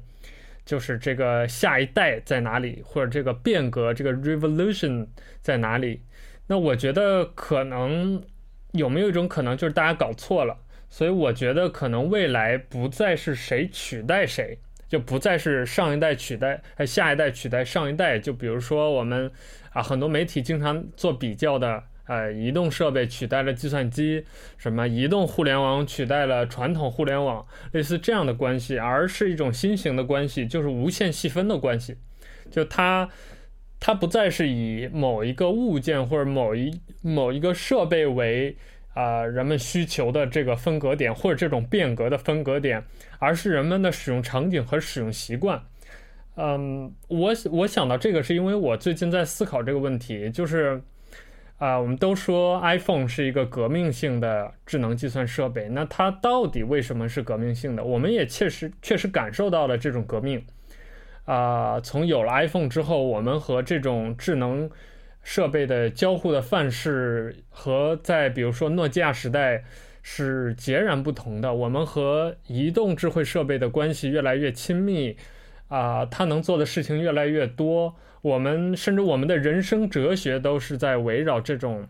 [0.65, 5.09] 就是这个下一代在哪里，或者这个变革这个 revolution
[5.41, 6.03] 在哪里。
[6.47, 8.23] 那我觉得可能
[8.73, 10.57] 有没有一种可能，就是大家搞错了。
[10.89, 14.59] 所以我觉得可能未来不再是谁取代谁。
[14.91, 18.19] 就不再是上一代取代，呃，下一代取代上一代。
[18.19, 19.31] 就比如说我们
[19.73, 24.25] 啊，很多媒体经常做比较的，呃，移动设备取代了计算机，
[24.59, 31.97] 什么移动互联网取代了传统互联网，类似这样的关系，而是一种新型的关系，就是无限细分的关系。
[32.51, 33.09] 就它，
[33.79, 38.57] 它不再是以某一个物件或者某一某一个设备为。
[39.01, 42.85] 啊、呃，人们需求的这个分隔点，或者这种变革的分隔点，
[43.19, 45.63] 而是人们的使用场景和使用习惯。
[46.37, 50.83] 嗯，我我想到这个是因为我最近在思考这个问题，就是
[51.57, 57.83] 啊、我们都说 iPhone 是一个革命性的智能计算设备，那它到底为什么是革命性的？
[57.83, 60.45] 我们也确实确实感受到了这种革命。
[61.25, 64.71] 啊、从有了 iPhone 之后，我们和这种智能。
[65.23, 69.63] 设备的交互的范式和在比如说诺基亚时代
[70.03, 71.53] 是截然不同的。
[71.53, 75.17] 我们和移动智慧设备的关系越来越亲密，
[75.69, 77.95] 啊、它能做的事情越来越多。
[78.23, 81.87] 我们甚至我们的人生哲学都是在围绕这种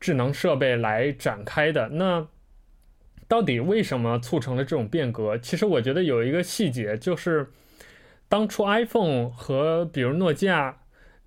[0.00, 1.90] 智能设备来展开的。
[1.90, 2.26] 那
[3.28, 5.36] 到底为什么促成了这种变革？
[5.36, 7.50] 其实我觉得有一个细节，就是
[8.28, 10.78] 当初 iPhone 和比如诺基亚。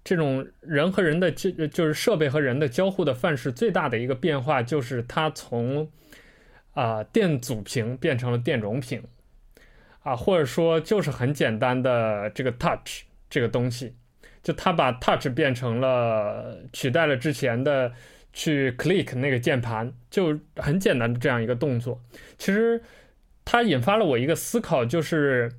[0.08, 5.92] 这种人和人的就，就是设备和人的交互的范式最大的一个变化，就是它从
[6.74, 9.04] 啊、电阻屏变成了电容屏，
[10.04, 13.98] 啊，或者说就是很简单的这个 touch 这个东西，
[14.42, 17.92] 就它把 touch 变成了取代了之前的
[18.32, 22.02] 去 click 那个键盘，就很简单的这样一个动作。
[22.38, 22.82] 其实
[23.44, 25.52] 它引发了我一个思考，就是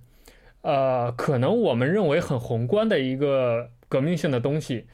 [0.63, 3.73] 呃，可能我们认为很宏观的一个。
[3.89, 4.85] 革命性的东西，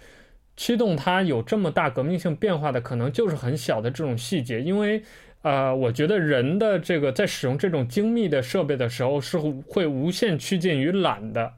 [0.56, 4.60] 驱动它有这么大革命性变化的，可能就是很小的这种细节。
[4.60, 5.02] 因为，
[5.42, 11.54] 呃，我觉得人的这个在使用这种精密的设备的时候，是会无限趋近于懒的。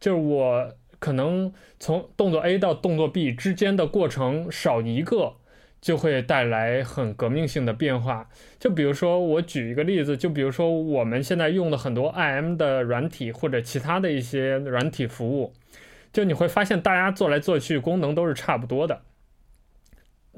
[0.00, 5.34] 就是我可能从动作 A 到动作 B 之间的过程少一个，
[5.80, 8.28] 就会带来很革命性的变化。
[8.58, 15.52] 就比如说，我举一个例子，就比如说我们现在用的很多 IM 的软体或者其他的一些软体服务。
[16.12, 19.02] 就你会发现，大家做来做去功能都是差不多的。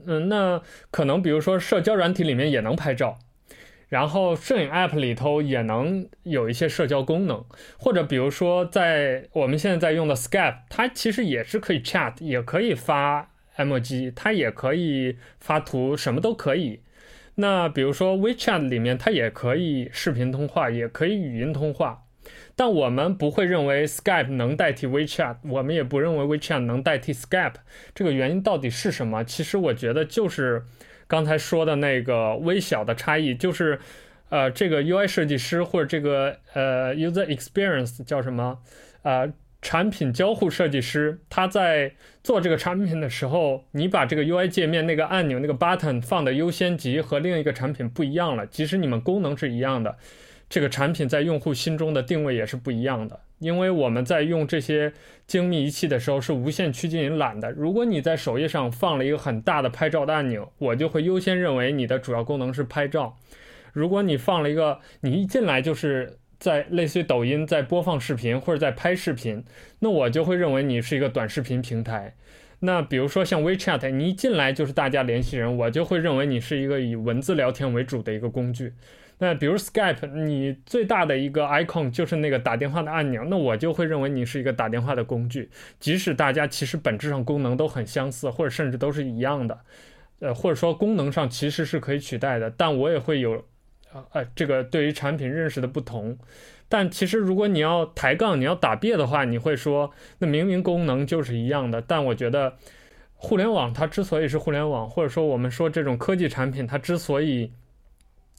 [0.07, 3.19] 嗯，那可能比如说社交软体里面也能拍照，
[3.89, 7.45] 然后摄影 App 里头也能有一些社交功能，
[7.79, 16.83] 或者比如说在我们现在在用的 Skype，它其实也是可以 chat，也可以发 emoji，它也可以发图，什么都可以。
[17.37, 22.04] 那比如说 WeChat 里面，它也可以视频通话，也可以语音通话。
[22.57, 27.55] 但我们不会认为 Skype 能代替 WeChat，我们也不认为 WeChat 能代替 Skype。
[27.95, 29.25] 这个原因到底是什么？
[29.25, 30.63] 其实我觉得就是
[31.07, 33.81] 刚才说的那个微小的差异，就是
[34.29, 38.59] 呃，这个 UI 设计师或者这个呃 User Experience 叫什么？
[39.03, 41.93] 呃，产品交互设计师，他在
[42.23, 49.97] 做这个产品的时候，你把这个 UI 界面那个按钮那个 button 放的优先级和另一个产品不一样了，即使你们功能是一样的。
[50.49, 54.93] 这个产品在用户心中的定位也是不一样的，因为我们在用这些
[55.27, 57.51] 精密仪器的时候是无限趋近于懒的。
[57.51, 63.17] 如果你在首页上放了一个很大的拍照的按钮，我就会优先认为你的主要功能是拍照。
[63.73, 69.45] 如果你放了一个，你一进来就是在类似于抖音在播放视频或者在拍视频，
[69.81, 72.15] 那我就会认为你是一个短视频平台。
[72.61, 78.73] 那比如说像 WeChat，你一进来就是大家联系人，我就会认为你是一个以文字聊天为主的一个工具。
[79.19, 85.49] 那比如 Skype，你最大的一个 icon 就是那个打电话的按钮，那我就会认为你是一个打电话的工具，
[85.79, 89.61] 即使大家其实本质上功能都很相似，或者甚至都是一样的，
[90.19, 93.45] 呃，或者说功能上其实是可以取代的，但我也会有，
[94.13, 96.19] 呃，这个对于产品认识的不同。
[96.69, 102.57] 但其实如果你要抬杠，你要打别的话，你会说，那明明功能就是一样的，但我觉得
[103.15, 107.53] 互联网它之所以是互联网，或者说我们说这种科技产品它之所以。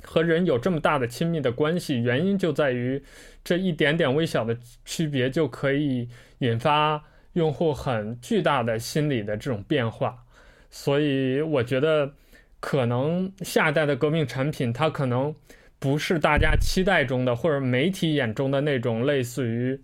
[0.08, 3.02] 和人有这么大的亲密的关系，原因就在于
[3.44, 7.04] 这一点点微小的区别就可以引发
[7.34, 10.24] 用户很巨大的心理的这种变化。
[10.70, 12.14] 所以我觉得，
[12.60, 15.36] 可能下一代的革命产品，它可能
[15.80, 19.82] 不是大家期待中的，或者媒体眼中的那种类似于，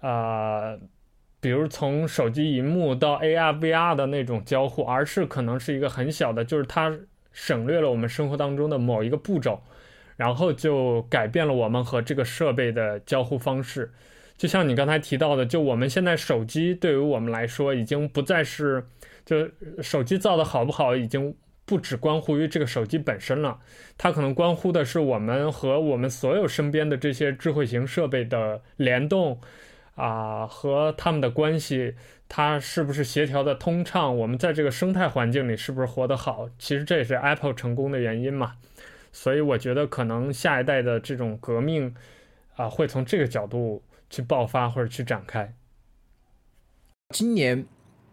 [0.00, 0.80] 呃，
[1.40, 6.90] 比如从手机荧幕到 AR、VR 的那种交互，而是可能是一个很小的，就是它。
[7.32, 9.62] 省略了我们生活当中的某一个步骤，
[10.16, 13.90] 然后就改变了我们和这个设备的交互方式。
[14.36, 18.84] 就像你刚才提到的，就我们现在手机对于我们来说，已经不再是
[19.24, 19.48] 就
[19.80, 23.58] 手机造的好不好，已经不只关乎于这个手机本身了，
[23.96, 29.40] 它可能关乎的是我们和我们所有身边的这些智慧型设备的联动
[29.94, 31.94] 啊，和他们的关系。
[32.34, 34.16] 它是不是协调的通畅？
[34.16, 36.48] 我们在这个生态环境里是不是活得好？
[36.58, 38.54] 其实这也是 Apple 成功的原因嘛。
[39.12, 41.94] 所以我觉得可能下一代的这种革命
[42.56, 45.52] 啊，会从这个角度去爆发或者去展开。
[47.10, 47.66] 今年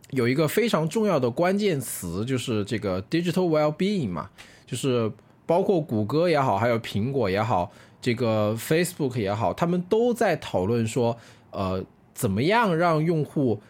[0.10, 4.32] 有一个非常重要的关键词，就是这个 digital well-being 嘛，
[4.66, 5.10] 就是
[5.46, 11.18] 包括谷歌也好，还有苹果也好，这个 Facebook 也好，他们都在讨论说，
[11.52, 13.62] 呃，怎么样让用户。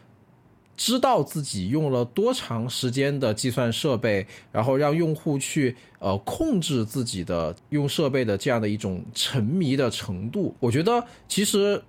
[0.80, 10.56] 知道自己用了多长时间的计算设备，然后让用户去呃控制自己的用设备的这样的一种沉迷的程度。
[10.58, 11.84] 我觉得其实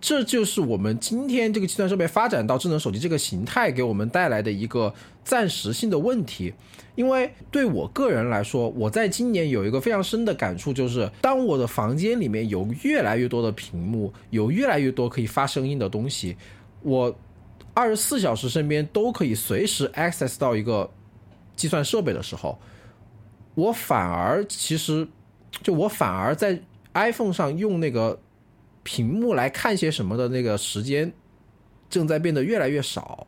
[0.00, 6.52] 这就是我们今天这个计算设备发展到智能手机这个形态给我们带来的一个暂时性的问题。
[6.96, 16.36] 因为对我个人来说，我在今年有一个非常深的感触，就是当我的房间里面有越来越多的屏幕，有越来越多可以发声音的东西，
[16.82, 17.16] 我。
[17.74, 20.88] 二十四小时身边都可以随时 access 到一个
[21.56, 22.56] 计算设备的时候，
[23.56, 25.08] 我反而其实
[25.60, 26.62] 就我反而在
[26.94, 28.20] iPhone 上用那个
[28.84, 31.12] 屏幕来看些什么的那个时间
[31.90, 33.26] 正在变得越来越少，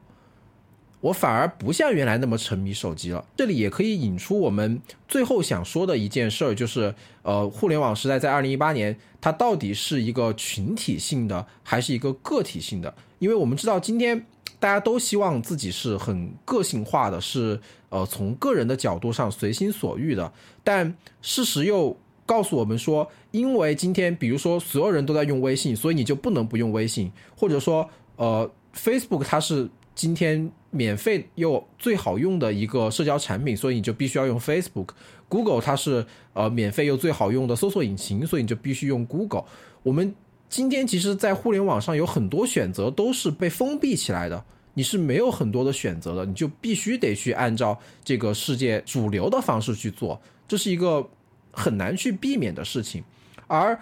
[1.01, 3.27] 我反而不像原来那么沉迷手机了。
[3.37, 12.95] 这里也可以引出我们最后想说的一件事儿，就是呃，互联网时代在二零一八年，它到底是一个群体性的还是一个个体性的？
[13.19, 14.25] 因为我们知道今天。
[14.59, 20.33] 大家都希望自己是很个性化的，是呃从个人的角度上随心所欲的。
[20.65, 34.89] 但事实又告诉我们说，因为今天比如说所有人都在用微信，所以你就不能不用微信，或者说呃 Facebook 它是今天免费又最好用的一个社交产品，所以你就必须要用 Facebook。
[35.29, 39.45] Google 它是呃免费又最好用的搜索引擎，所以你就必须用 Google。
[39.83, 40.15] 我们。
[40.49, 44.45] 今天其实，在互联网上有很多选择都是被封闭起来的，
[44.75, 51.07] 你是没有很多的选择的，你就必须得去按照这个世界主流的方式去做，这是一个
[51.51, 53.03] 很难去避免的事情。
[53.49, 53.79] 而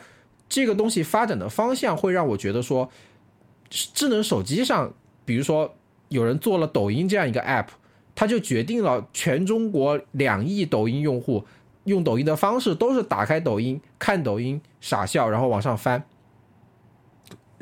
[0.49, 2.91] 这个东西发展的方向会让我觉得说，
[3.69, 4.93] 智能手机上，
[5.25, 5.75] 比如说
[6.09, 7.69] 有人做了抖音这样一个 app，
[8.15, 11.45] 它就决定了全中国两亿抖音用户
[11.85, 16.03] 用抖音的方式都是打开抖音看抖音傻笑，然后往上翻。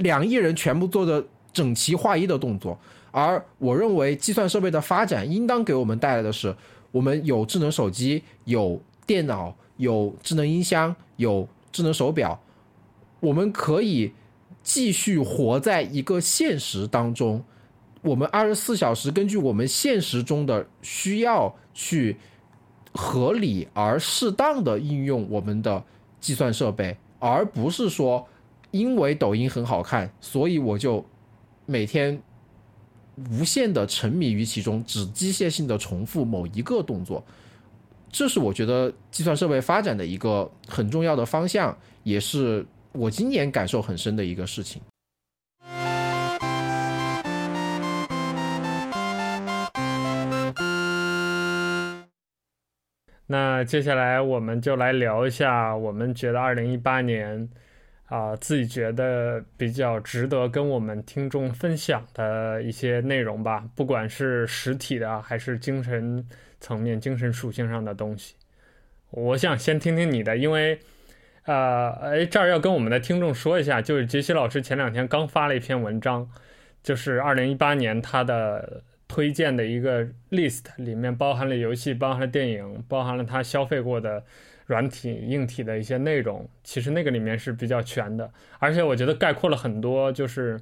[0.03, 2.79] 两亿人全部做的整齐划一的动作，
[3.11, 6.55] 而我认为计算设备的发展应当给我们带来的是，
[6.91, 12.41] 我们有智能手机，有电脑、有智能音箱、有智能手表，
[13.21, 14.13] 我们可以
[14.63, 17.45] 继续活在一个现实当中。
[18.03, 22.17] 我们二十四小时根据我们现实中的需要去
[22.93, 25.85] 合理而适当的应用我们的
[26.21, 28.27] 计算设备，而不是说
[28.73, 31.05] 因为抖音很好看，所以我就
[31.67, 32.21] 每天
[33.31, 37.23] 无限的沉迷于其中，只机械性的重复某一个动作。
[38.11, 44.81] 这是我觉得计算设备发展的一个很重要的方向，也是我今年感受很深的一个事情。
[53.27, 57.49] 那接下来我们就来聊一下，我们觉得二零一八年
[58.13, 66.29] 啊、自己觉得比较值得跟我们听众分享的一些内容吧，不管是实体的还是精神
[66.61, 68.35] 层面、精神属性上的东西。
[69.11, 70.79] 我想先听听你的，因为
[71.45, 76.29] 呃，哎，这儿要跟我们的听众说一下，就是杰西老师前两天刚发了一篇文章，
[76.83, 78.83] 就是二零一八年他的。
[79.09, 84.25] 推荐的一个 list 里面包含了游戏，包含了电影，包含了他消费过的
[84.73, 86.49] 软体、硬体的一些内容。
[86.65, 90.59] 其实那个里面是比较全的，而且我觉得概括了很多，就是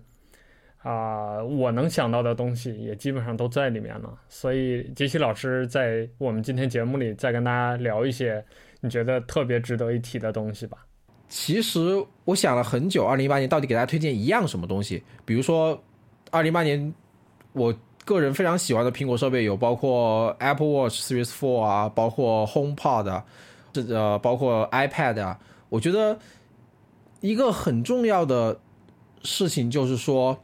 [0.82, 4.18] 啊、我能想到的东西也基本上都在里面了。
[4.28, 8.44] 所以杰西老师在我们今天节目里再跟大家聊一些
[8.80, 10.78] 你觉得特别值得一提的东西吧。
[11.28, 11.78] 其实
[12.24, 15.04] 我想了很久，二零一八年到底给大家推荐一样什么东西？
[15.24, 15.80] 比如说，
[16.32, 16.92] 二零一八年
[17.52, 17.72] 我。
[18.06, 23.22] 个人非常喜欢的苹果设备有包括 Apple Watch Series 4啊，包括 HomePod，
[23.72, 25.38] 这呃包括 iPad 啊。
[25.68, 26.18] 我觉得
[27.20, 28.58] 一个很重要的
[29.22, 30.38] 事情就是说，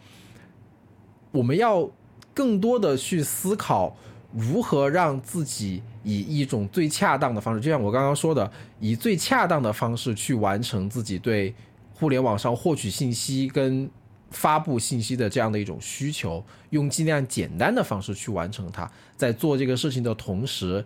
[1.33, 1.91] 我们要
[2.33, 3.97] 更多的去思考
[4.33, 8.51] 如何让自己以一种最恰当的方式，就像我刚刚说的，
[8.81, 11.55] 以最恰当的方式去完成自己对
[11.95, 13.91] 互联网上获取信息跟。
[14.29, 20.85] 发布信息的这样的一种需求，用尽量简单的方式去完成它，在做这个事情的同时，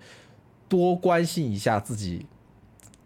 [0.70, 2.24] 多关心一下自己，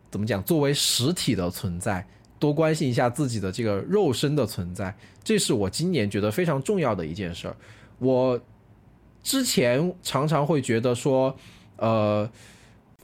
[0.09, 0.41] 怎么讲？
[0.45, 2.07] 作为实体的存在，
[2.39, 4.95] 多关心一下自己的这个肉身的存在，
[5.25, 7.57] 这是我今年觉得非常重要的一件事儿。
[7.99, 8.39] 我
[9.23, 11.35] 之前常常会觉得说，
[11.79, 12.31] 呃，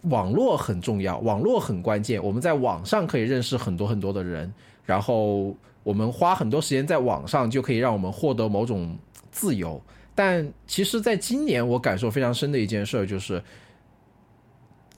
[0.03, 4.53] 网络很重要，网络很关键，我们在网上可以认识很多很多的人，
[4.85, 5.57] 然后。
[5.83, 8.95] 我们花很多时间在网上，就可以让我们获得某种
[9.33, 9.83] 自由。
[10.15, 13.43] 但其实，在今年我感受非常深的一件事儿，就是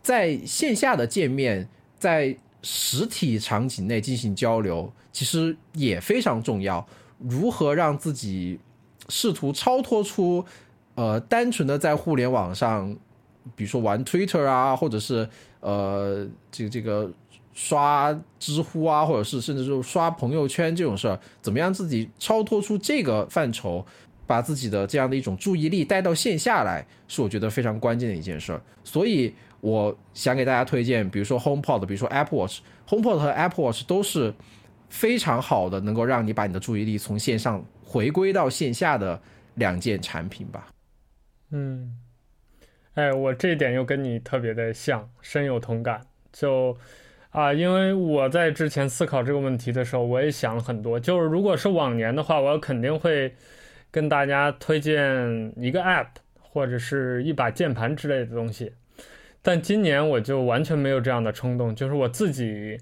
[0.02, 6.86] 在线下的见面，在实体场景内进行交流，其实也非常重要。
[7.18, 8.58] 如何让自己
[9.08, 10.44] 试图超脱出，
[10.94, 12.94] 呃，单纯的在互联网上，
[13.54, 15.28] 比如说玩 Twitter 啊，或者是
[15.60, 17.10] 呃，这个这个。
[17.54, 23.84] 刷知乎啊，或者是甚至是刷朋友圈这种事儿，怎么样自己超脱出这个范畴，
[24.26, 28.62] 把自己的这样的一种注意力带到线下来，是我觉得非常关键的一件事儿。
[28.82, 34.34] 所以我想给大家推荐，比如说 HomePod，比如说 Apple Watch，HomePod 和 Apple Watch 都是
[34.90, 39.22] 非常好的，能够让你把你的注意力从线上回归到线下的
[39.54, 40.66] 两件产品吧。
[41.50, 41.96] 嗯，
[42.94, 46.02] 哎，我这一点又跟你特别的像，深有同感，
[46.32, 46.76] 就。
[47.30, 51.00] 啊，因为我在之前思考这个问题的时候，我也想了很多。
[51.00, 53.34] 就是如果是往年的话，我肯定会
[53.90, 56.08] 跟大家推荐一个 App
[56.38, 58.74] 或者是一把键盘之类的东西。
[59.42, 62.78] 但今年我就完全没有这样的冲动，就是我自己，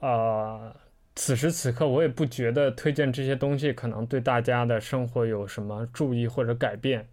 [0.00, 0.74] 呃，
[1.14, 7.06] 此时此刻我也不觉得推荐这些东西可能对大家的生活有什么注意或者改变。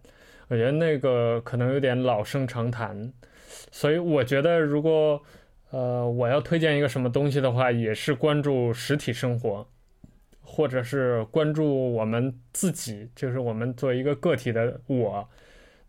[0.48, 3.12] 我觉得那个可能有点老生常谈，
[3.70, 5.22] 所以我觉得如果。
[5.70, 9.66] 呃，我要推荐一个什么东西的话，也是关注实体生活，
[10.40, 15.28] 或者是关注我们自己，就是我们作为一个个体的我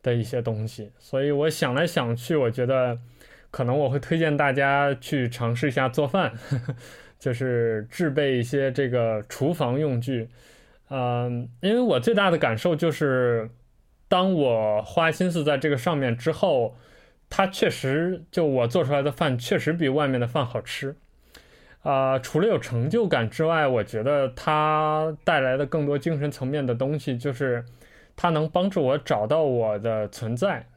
[0.05, 0.91] 的一些东西。
[0.99, 2.97] 所以我想来想去，我觉得
[3.49, 6.75] 可能我会推荐大家去尝试一下做饭，呵呵，
[7.19, 10.29] 就是制备一些这个厨房用具。
[10.89, 13.49] 嗯、因为我最大的感受就是，
[14.07, 16.77] 当我花心思在这个上面之后。
[17.27, 20.95] 它确实，就我做出来的饭确实比外面的饭好吃，
[21.81, 27.65] 啊、除了有成就感之外，我觉得它带来的更多精神层面的东西，就是
[28.15, 30.67] 它能帮助我找到我的存在，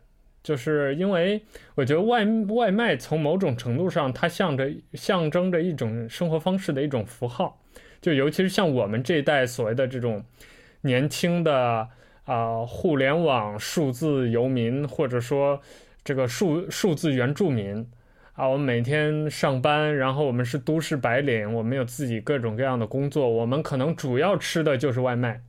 [0.42, 1.42] 就是因为
[1.74, 7.60] 我觉得外外卖从某种程度上，它象着象征着一种生活方式的一种符号，
[8.00, 10.24] 就尤其是像我们这一代所谓的这种
[10.82, 11.88] 年轻的
[12.24, 15.60] 啊、互联网数字游民，或者说。
[16.04, 17.86] 这个数数字原住民，
[18.32, 25.42] 啊，我们每天上班，然后我们是都市白领，我们有自己各种各样的工作，我们可能主要吃的就是外卖，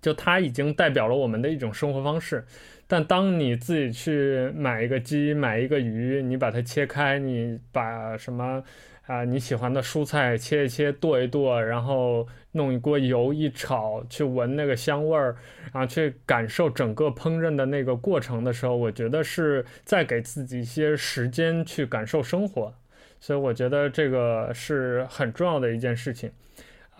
[0.00, 2.44] 就它已经代表了我们的一种生活方式。
[2.86, 8.62] 但当你自己去买一个鸡，买一个鱼，你把它切开，你把什么？
[9.06, 15.34] 啊，你喜欢的蔬菜切一切，剁一剁，然后弄一锅油一炒，去闻那个香味儿，
[15.72, 22.72] 然后去感受整个烹饪的那个过程的时候，我觉得是在给自己一些时间去感受生活，
[23.18, 26.30] 所以我觉得这个是很重要的一件事情。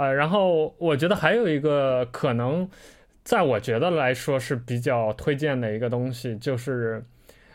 [0.01, 2.67] 啊，然后我觉得还有一个可能，
[3.23, 7.05] 在我觉得来说是比较推荐的一个东西，就是。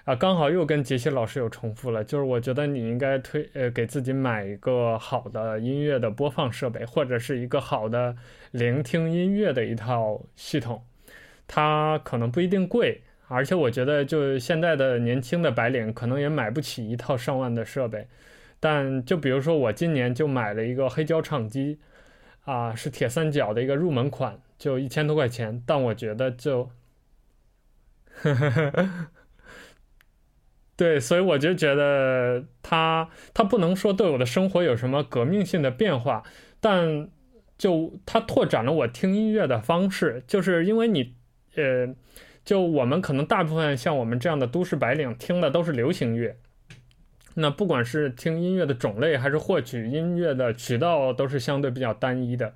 [0.04, 8.16] 啊，刚好又跟杰西老师有重复了，就是我觉得你应该推呃给自己买一个好的音乐的播放设备，或者是一个好的
[8.52, 10.84] 聆听音乐的一套系统，
[11.48, 18.08] 它可能不一定贵，而且我觉得就现在的年轻的白领可能也买不起一套上万的设备，
[18.60, 21.80] 但就比如说我今年就买了一个黑胶唱机，
[22.46, 26.72] 啊，是铁三角的一个入门款，就一千多块钱，但我觉得就。
[28.22, 28.90] 呵呵呵
[30.78, 36.24] 对，所以我就觉得它它不能说对我的生活有什么革命性的变化，
[36.60, 37.10] 但
[37.58, 41.16] 就它拓展了我听音乐的方式，就是因为你，
[41.56, 41.96] 呃，
[42.44, 46.38] 就我们可能大部分像我们这样的都市白领听的都是流行乐，
[47.36, 52.54] 那不管是听音乐的种类还是获取音乐的渠道都是相对比较单一的，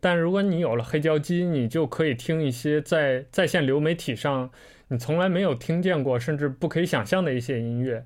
[0.00, 4.50] 但如果你有了黑胶机，你就可以听一些在在线流媒体上。
[4.88, 8.04] 你从来没有听见过，甚至不可以想象的一些音乐，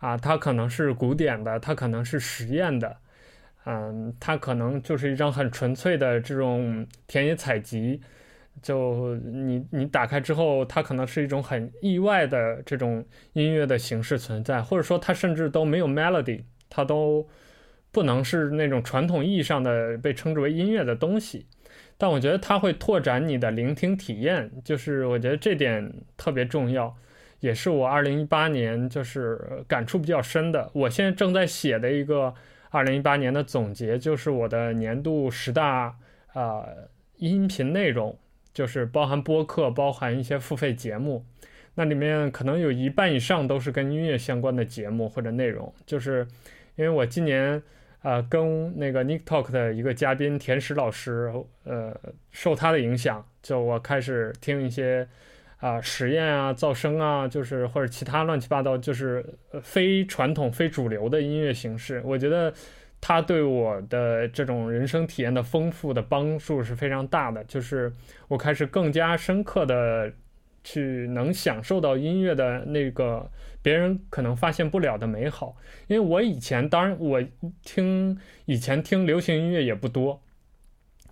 [0.00, 2.98] 啊，它可能是古典的，它可能是实验的，
[3.64, 8.02] 嗯，它可能就是一张很纯粹的这种田野采集，
[8.62, 17.26] 就你你打开之后，它可能是一种很意外的这种音乐的形式存在，或者说它甚至都没有 melody，它都
[17.90, 21.46] 不能是那种传统意义上的被称之为音乐的东西。
[21.96, 26.96] 但我觉得它会拓展你的聆听体验，就是我觉得这点特别重要，
[27.40, 30.70] 也是我二零一八年就是感触比较深的。
[30.72, 32.34] 我现在正在写的一个
[32.70, 35.94] 二零一八年的总结，就是我的年度十大
[36.32, 36.64] 啊、
[37.16, 38.16] 音频内容，
[38.52, 41.24] 就是包含播客，包含一些付费节目，
[41.74, 46.26] 那里面可能有一半以上都是跟音乐相关的节目或者内容，就是
[46.76, 47.62] 因为我今年。
[48.02, 51.30] 啊、呃，跟那个 Nick Talk 的一个嘉宾田石老师，
[51.64, 51.94] 呃，
[52.30, 55.06] 受他的影响，就我开始听一些
[55.58, 59.22] 啊、实验啊、噪声啊，就是或者其他乱七八糟，就是
[59.62, 62.00] 非传统、非主流的音乐形式。
[62.02, 62.50] 我觉得
[63.00, 67.92] 他对我的这种人生体验的丰富的帮助是非常大的，就是
[68.28, 70.12] 我开始更加深刻的
[70.62, 73.30] 去能享受到音乐的那个。
[73.62, 75.54] 别人可能发现不了的美好，
[75.86, 77.22] 因为我以前，当然我
[77.62, 80.22] 听以前听流行音乐也不多，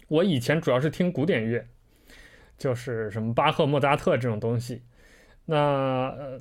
[0.09, 1.67] 我以前主要是听古典乐，
[2.57, 4.81] 就是什么巴赫、莫扎特这种东西。
[5.45, 6.41] 那，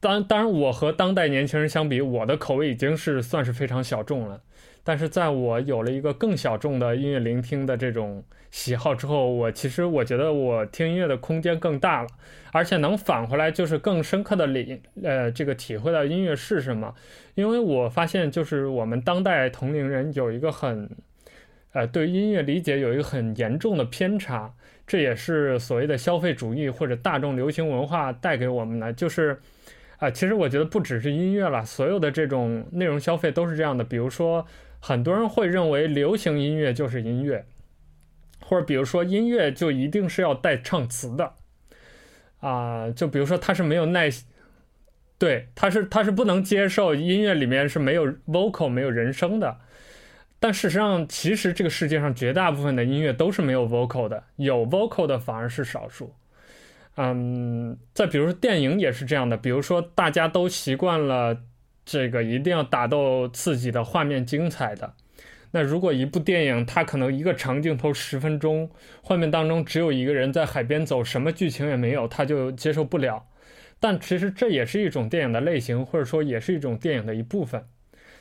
[0.00, 4.42] 当当然我和当代年轻人相比，我的口味已经是算是非常小众了。
[4.86, 8.22] 但是在我有了一个更小众的音乐聆听的这种
[8.52, 12.08] 喜好之后，我其实我觉得我听音乐的空间更大了，
[12.52, 16.94] 而且能返回来就是更深刻的理呃这个体会到音乐是什么。
[17.34, 20.88] 因为我发现就是我们当代同龄人有一个很
[21.72, 24.54] 呃对音乐理解有一个很严重的偏差，
[24.86, 29.40] 这也是所谓的消费主义或者大众流行文化带给我们的，就是
[29.98, 34.46] 啊、其实我觉得不只是音乐了，所有的这种内容消费都是这样的，比如说。
[34.80, 37.44] 很多人会认为流行音乐就是音乐，
[38.40, 41.32] 或者比如说音乐就一定是要带唱词的，
[42.40, 44.26] 啊、就比如说他是没有耐心，
[45.18, 49.58] 对，他是他是不能接受音乐里面是没有 vocal 没有人声的，
[50.38, 56.14] 但事实上，其实这个世界上绝大部分的音乐都是没有 vocal 的，有 vocal 的反而是少数。
[56.96, 61.42] 嗯，再比如说电影也是这样的，比如说大家都习惯了。
[61.86, 64.92] 这个一定要打斗刺激的画面精彩的，
[65.52, 68.68] 那如果一部电影它可能一个长镜头十分钟，
[69.00, 73.26] 画面当中只有一个人在海边走，什么剧情也没有，他就接受不了。
[73.78, 77.64] 但其实这也是一种电影的类型，或者说也是一种电影的一部分。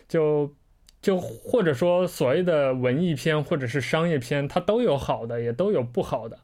[0.07, 0.53] 就
[1.01, 6.37] 就或者说所谓的文艺片或者是商业片，它都有好的，也都有不好的。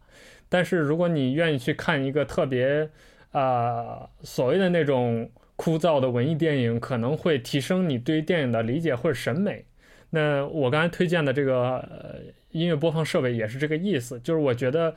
[0.50, 2.90] 但是如果你愿意去看一个特别
[3.32, 5.30] 啊、所谓的那种。
[5.62, 9.64] 枯燥的文艺电影可能会提升你对于电影的理解或者审美。
[10.10, 12.16] 那我刚才推荐的这个呃
[12.50, 14.96] 音乐播放设备也是这个意思，就是我觉得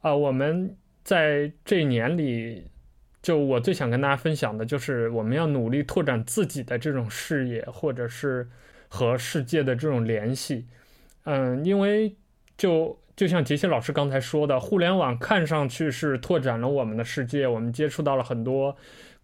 [0.00, 0.74] 啊、我们
[1.04, 2.64] 在这一年里
[3.20, 8.48] 就我最想跟大家分享的就是，我们要努力拓展自己的这种视野，或者是
[8.88, 10.64] 和世界的这种联系。
[11.24, 12.16] 嗯，因为
[12.56, 18.74] 就就像杰西老师刚才说的，互联网看上去是拓展了我们的世界，我们接触到了很多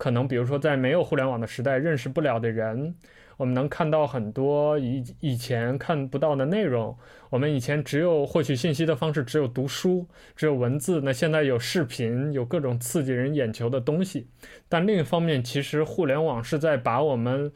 [0.03, 2.93] 可能，比如说在没有互联网的时代认识不了的人。
[3.37, 6.99] 我们能看到很多以以前看不到的内容。
[7.31, 10.05] 我们以前只有获取信息的方式，只有读书，
[10.35, 11.01] 只有文字。
[11.03, 14.27] 那现在有视频，有各种刺激人眼球的东西。
[14.69, 17.53] 但另一方面，其实互联网是在把我们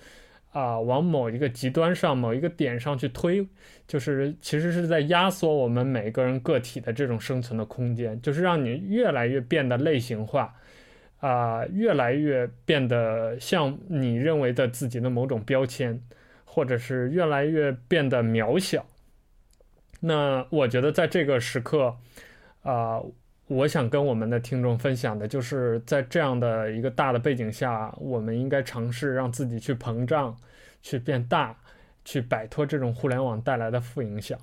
[0.53, 3.45] 啊、往某一个极端上、某一个点上去推，
[3.89, 10.55] 就是其实是在压缩我们每个人个体的这种生存的空间，就是让你越来越变得类型化。
[11.27, 16.01] 啊、越来越变得像你认为的自己的某种标签，
[16.45, 18.87] 或者是越来越变得渺小。
[19.99, 21.97] 那我觉得在这个时刻，
[22.63, 23.03] 啊、
[23.49, 30.37] 我想跟我们的听众分享的就是，在这样的一个大的背景下，我们应该尝试让自己去膨胀，
[30.81, 31.59] 去变大，
[32.05, 34.39] 去摆脱这种互联网带来的负影响。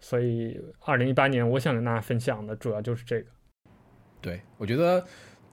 [0.00, 3.26] 所以，二零一八年，我想跟大家分享的主要就是这个。
[4.20, 5.06] 对，我觉得。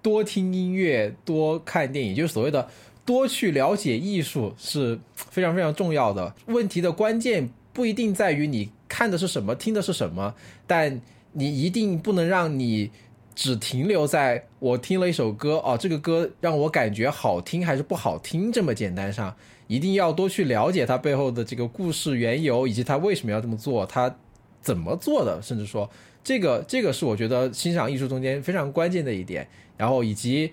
[0.08, 2.66] 多听音乐，多看电影，就是所谓的
[3.04, 6.34] 多去了解艺术是非常非常重要的。
[6.46, 10.34] 问题的关键不一定在于你看的是什么，听的是什么，
[10.66, 11.02] 但
[11.34, 12.90] 你一定不能让你
[13.36, 19.36] 只停留在我听了一首歌，哦，这个歌让我感觉好听还是不好听这么简单上，
[19.68, 24.16] 一定要多去了解它背后的这个故事缘由，以及他为什么要这么做，他
[24.62, 25.90] 怎么做的，甚至说
[26.24, 29.46] 这个这个是我觉得欣赏艺术中间非常关键的一点。
[29.78, 30.52] 然后以及，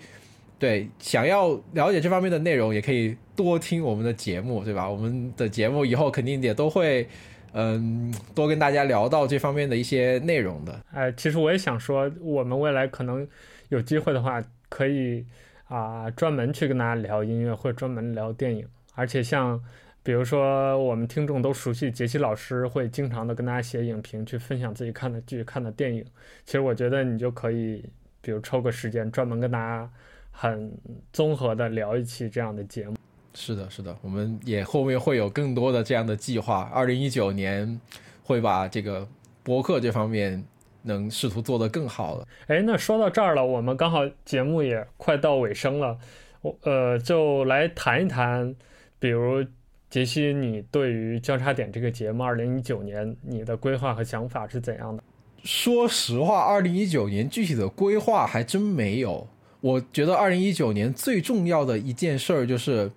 [0.59, 4.89] 对，想要了解这方面的内容，也可以多听我们的节目，对吧？
[4.89, 7.09] 我们的节目以后肯定也都会，
[7.53, 10.79] 嗯，多跟大家聊到这方面的一些内容的。
[10.93, 13.27] 哎，其实我也想说，我们未来可能
[13.71, 15.25] 有机会的话，可以
[15.69, 18.67] 啊，专门去跟大家聊音乐，或者专门聊电影。
[18.95, 19.61] 而且像，
[20.03, 26.05] 比如说我们听众都熟悉杰西老师，会经常的跟大家写影评，去分享自己看的剧、看的电影。
[26.45, 27.85] 其实我觉得你就可以。
[28.25, 29.89] 比如抽个时间，专门跟大家
[30.31, 30.73] 很
[31.13, 32.97] 综合的聊一期这样的节目。
[33.35, 36.63] 是的，是的，我们也后面会有更多的这样的计划。
[36.73, 37.79] 二零一九年
[38.23, 39.07] 会把这个
[39.43, 40.43] 博客这方面
[40.83, 42.27] 能试图做得更好了。
[42.47, 45.99] 哎，那说到这儿了，我们刚好节目也快到尾声了，
[46.41, 48.55] 我呃就来谈一谈，
[48.99, 49.45] 比如
[49.91, 55.03] 杰西，你对于交叉点这个节目，二零一九年你的规划和想法是怎样的？
[55.45, 59.27] 说实话，二零一九年具体的规划还真没有。
[59.61, 62.91] 我觉得二零一九年最重要的一件事儿就是，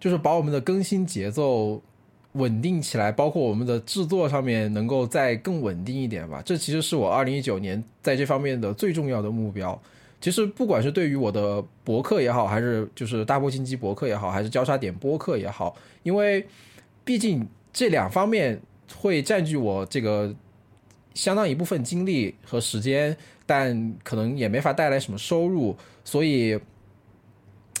[0.00, 1.80] 就是把我们的更新节奏
[2.32, 6.42] 稳定起来，包括我们的制作上面能够再更稳定一点吧。
[6.44, 9.80] 这其实是我二零一九年在这方面的最重要的目标。
[10.20, 16.44] 其实不管是对于我的博客也好，还是就是大波金鸡博客也好，还是交叉点播客也好，因为
[17.04, 18.60] 毕竟这两方面
[18.96, 20.34] 会占据我这个。
[21.14, 23.16] 相当一部分精力和时间，
[23.46, 26.58] 但可能也没法带来什么收入，所以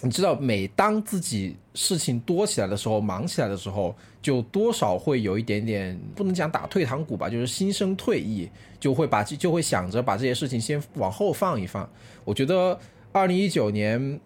[0.02, 8.48] 你知道，每当自己事情多起来的时候，忙起来的时候，就多少会有一点点不能讲打退堂鼓吧，就是心生退意，
[8.78, 11.88] 就会把就会想着把这些事情先往后放一放。
[12.24, 12.78] 我觉得
[13.12, 14.20] 二零一九年，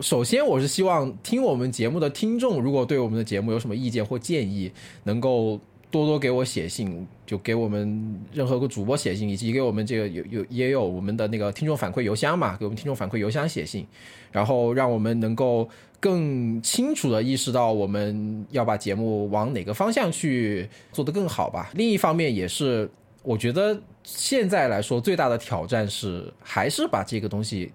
[0.00, 4.72] 首先我是希望听我们节目的听众，如果对我们的节目有什么意见或建议，
[5.02, 5.60] 能够。
[5.94, 13.86] 多多给我写信，就给我们任何个主播写信，以及给我们这个有有也有我们的那个听众反馈邮箱嘛，给我们听众反馈邮箱写信，
[14.32, 15.68] 然后让我们能够
[16.00, 21.70] 更清楚地意识到我们要把节目往哪个方向去做得更好吧。
[21.74, 22.90] 另一方面，也是
[23.22, 27.70] 我觉得现在来说最大的挑战是，还是把这个东西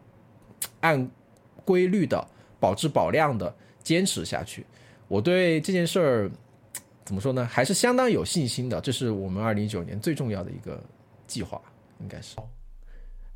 [0.81, 1.09] 按
[1.63, 2.27] 规律的、
[2.59, 4.65] 保质保量的坚持下去。
[5.07, 6.31] 我对这件事儿。
[7.10, 7.44] 怎么说呢？
[7.44, 8.80] 还是相当有信心的。
[8.80, 10.80] 这是我们二零一九年最重要的一个
[11.26, 11.60] 计划，
[12.02, 12.36] 应该是。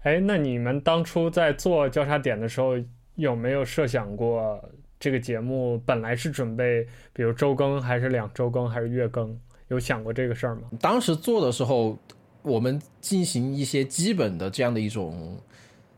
[0.03, 2.75] 哎，那你们当初在做交叉点的时候，
[3.15, 4.63] 有没有设想过
[4.99, 9.35] 这个节目本来是准备，比如周更，还是两周更，还是月更？
[9.69, 10.69] 有想过这个事儿吗？
[10.79, 11.97] 当时做的时候，
[12.43, 15.35] 我们进行一些基本的这样的一种，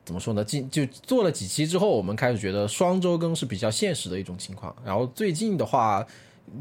[0.06, 0.46] 怎么说呢？
[0.46, 4.74] 进就做了几期之后，我们开始觉得双周更是比较现实的一种情况。
[4.86, 6.08] 然后最近的话。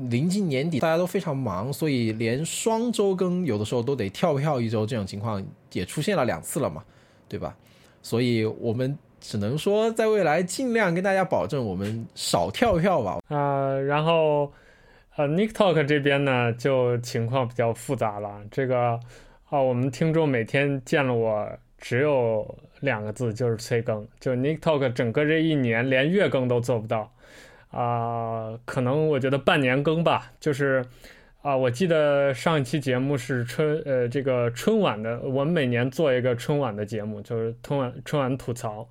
[0.08, 6.82] 临近年底，大家都非常忙，所以连双周更有的时候都得跳票一周，这种情况也出现了两次了嘛，
[7.28, 7.56] 对吧？
[8.02, 13.18] 所以我们只能说，在未来尽量跟大家保证，我们少跳票吧。
[13.28, 14.52] 啊、然后
[15.16, 18.42] 呃，Nick Talk 这边呢，就情况比较复杂了。
[18.50, 18.98] 这个
[19.48, 21.48] 啊、我们听众每天见了我。
[21.76, 24.08] 只有两个字，就是催更。
[24.18, 27.12] 就 Nick Talk 整个这一年连月更都做不到，
[27.74, 30.32] 啊、可能我觉得半年更吧。
[30.38, 30.84] 就是
[31.42, 38.88] 啊、我记得上一期节目是春呃这个春晚的，我们每年做一个春晚的节目，就是春晚春晚吐槽。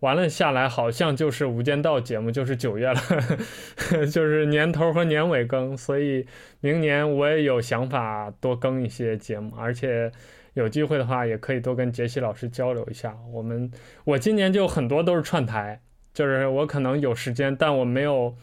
[0.00, 6.24] 完了下来好像就是《无间道》节目，就是九月了呵呵， 就是年头和年尾更，所以
[6.60, 10.12] 明年我也有想法多更一些节目，而且
[10.54, 13.16] 有机会的话也可以多跟杰西老师交流一下。
[13.32, 13.68] 我们
[14.04, 15.80] 我今年就很多都是串台，
[16.12, 18.34] 就是我可能有时间，但我没有，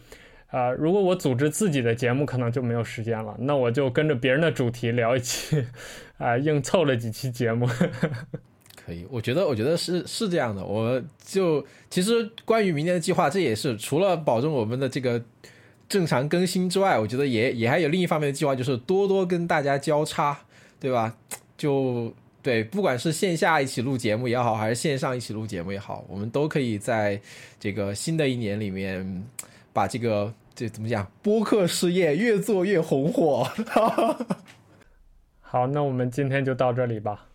[0.47, 5.59] 啊、如果我组织自己的节目，可能就没有时间了，那我就跟着别人的主题聊一期，
[6.17, 7.67] 啊、呃，硬凑了几期节目。
[8.85, 10.63] 可以，我觉得，我觉得是是这样的。
[10.63, 15.19] 我就其实关于明年的计划，这也是除了保证我们的这个
[15.89, 20.37] 正常更新之外，我觉得也也还有另一方面的计划，就是多多跟大家交叉，
[20.79, 21.17] 对吧？
[21.57, 22.13] 就
[22.45, 27.19] 对，不管是线下一起录节目也好，还是线上一起录节目也好，我们都可以在
[27.59, 29.25] 这个新的一年里面
[29.73, 33.49] 把这个这怎么讲，播客事业越做越红火。
[35.41, 37.25] 好，那我们今天就到这里吧。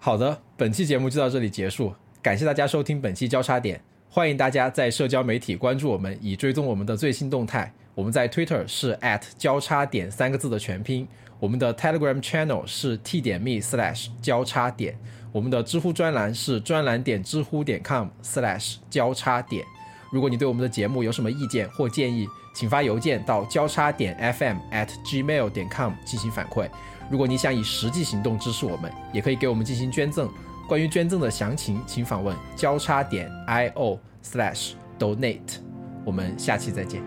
[0.00, 3.80] 好的，本期节目就到这里结束，感谢大家收听本期交叉点，
[4.10, 7.72] 欢迎大家在社交媒体关注我们，以追踪我们的最新动态。
[7.94, 11.06] 我们在 Twitter 是 at 交叉点三个字的全拼，
[11.38, 14.98] 我们的 Telegram Channel 是 t 点 me slash 交叉点，
[15.32, 19.64] 我们的知乎专栏是专栏点知乎点 com slash 交叉点。
[20.10, 26.68] 如果你对我们的节目有什么意见或建议，请发邮件到交叉点 fm at gmail 点 com 进行反馈。
[27.10, 30.30] 如果你想以实际行动支持我们，也可以给我们进行捐赠。
[30.68, 35.58] 关于捐赠的详情，请访问交叉点 io slash donate。
[36.04, 37.02] 我们下期再见，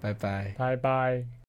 [0.00, 1.39] 拜拜，拜拜。